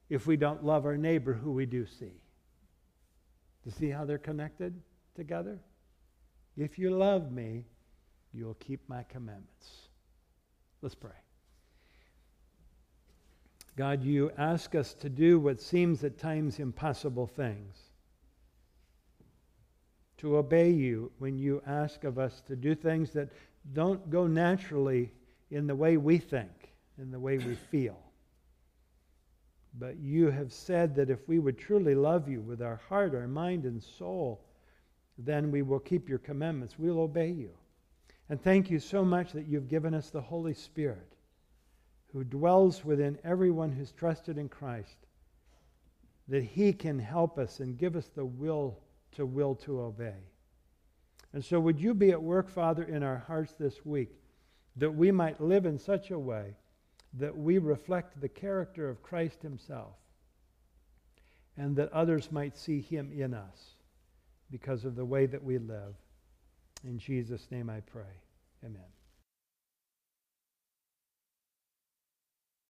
if 0.09 0.27
we 0.27 0.37
don't 0.37 0.63
love 0.63 0.85
our 0.85 0.97
neighbor 0.97 1.33
who 1.33 1.51
we 1.51 1.65
do 1.65 1.85
see? 1.85 2.21
You 3.65 3.71
see 3.71 3.89
how 3.89 4.05
they're 4.05 4.17
connected 4.17 4.73
together? 5.15 5.59
If 6.57 6.77
you 6.77 6.91
love 6.91 7.31
me, 7.31 7.65
you'll 8.33 8.55
keep 8.55 8.87
my 8.89 9.03
commandments. 9.03 9.87
Let's 10.81 10.95
pray. 10.95 11.11
God, 13.77 14.03
you 14.03 14.31
ask 14.37 14.75
us 14.75 14.93
to 14.95 15.09
do 15.09 15.39
what 15.39 15.61
seems 15.61 16.03
at 16.03 16.17
times 16.17 16.59
impossible 16.59 17.27
things. 17.27 17.90
To 20.21 20.37
obey 20.37 20.69
you 20.69 21.11
when 21.17 21.39
you 21.39 21.63
ask 21.65 22.03
of 22.03 22.19
us 22.19 22.41
to 22.41 22.55
do 22.55 22.75
things 22.75 23.09
that 23.11 23.29
don't 23.73 24.07
go 24.11 24.27
naturally 24.27 25.11
in 25.49 25.65
the 25.65 25.75
way 25.75 25.97
we 25.97 26.19
think, 26.19 26.51
in 26.99 27.09
the 27.09 27.19
way 27.19 27.39
we 27.39 27.55
feel. 27.55 27.97
But 29.79 29.97
you 29.97 30.29
have 30.29 30.53
said 30.53 30.95
that 30.95 31.09
if 31.09 31.27
we 31.27 31.39
would 31.39 31.57
truly 31.57 31.95
love 31.95 32.29
you 32.29 32.39
with 32.39 32.61
our 32.61 32.79
heart, 32.87 33.15
our 33.15 33.27
mind, 33.27 33.65
and 33.65 33.81
soul, 33.81 34.45
then 35.17 35.49
we 35.49 35.63
will 35.63 35.79
keep 35.79 36.07
your 36.07 36.19
commandments. 36.19 36.77
We'll 36.77 36.99
obey 36.99 37.31
you. 37.31 37.49
And 38.29 38.39
thank 38.39 38.69
you 38.69 38.77
so 38.77 39.03
much 39.03 39.31
that 39.31 39.47
you've 39.47 39.69
given 39.69 39.95
us 39.95 40.11
the 40.11 40.21
Holy 40.21 40.53
Spirit 40.53 41.13
who 42.13 42.23
dwells 42.23 42.85
within 42.85 43.17
everyone 43.23 43.71
who's 43.71 43.91
trusted 43.91 44.37
in 44.37 44.49
Christ, 44.49 44.97
that 46.27 46.43
he 46.43 46.73
can 46.73 46.99
help 46.99 47.39
us 47.39 47.59
and 47.59 47.75
give 47.75 47.95
us 47.95 48.09
the 48.09 48.25
will 48.25 48.77
to 49.13 49.25
will 49.25 49.55
to 49.55 49.81
obey. 49.81 50.27
And 51.33 51.43
so, 51.43 51.59
would 51.59 51.79
you 51.79 51.93
be 51.93 52.11
at 52.11 52.21
work, 52.21 52.49
Father, 52.49 52.83
in 52.83 53.03
our 53.03 53.17
hearts 53.17 53.53
this 53.57 53.85
week, 53.85 54.11
that 54.75 54.91
we 54.91 55.11
might 55.11 55.41
live 55.41 55.65
in 55.65 55.77
such 55.77 56.11
a 56.11 56.19
way 56.19 56.55
that 57.13 57.37
we 57.37 57.57
reflect 57.57 58.19
the 58.19 58.29
character 58.29 58.89
of 58.89 59.03
Christ 59.03 59.41
Himself, 59.41 59.95
and 61.57 61.75
that 61.75 61.91
others 61.91 62.31
might 62.31 62.57
see 62.57 62.81
Him 62.81 63.11
in 63.13 63.33
us 63.33 63.75
because 64.49 64.85
of 64.85 64.95
the 64.95 65.05
way 65.05 65.25
that 65.25 65.43
we 65.43 65.57
live. 65.57 65.95
In 66.83 66.97
Jesus' 66.97 67.47
name 67.51 67.69
I 67.69 67.81
pray. 67.81 68.03
Amen. 68.65 69.00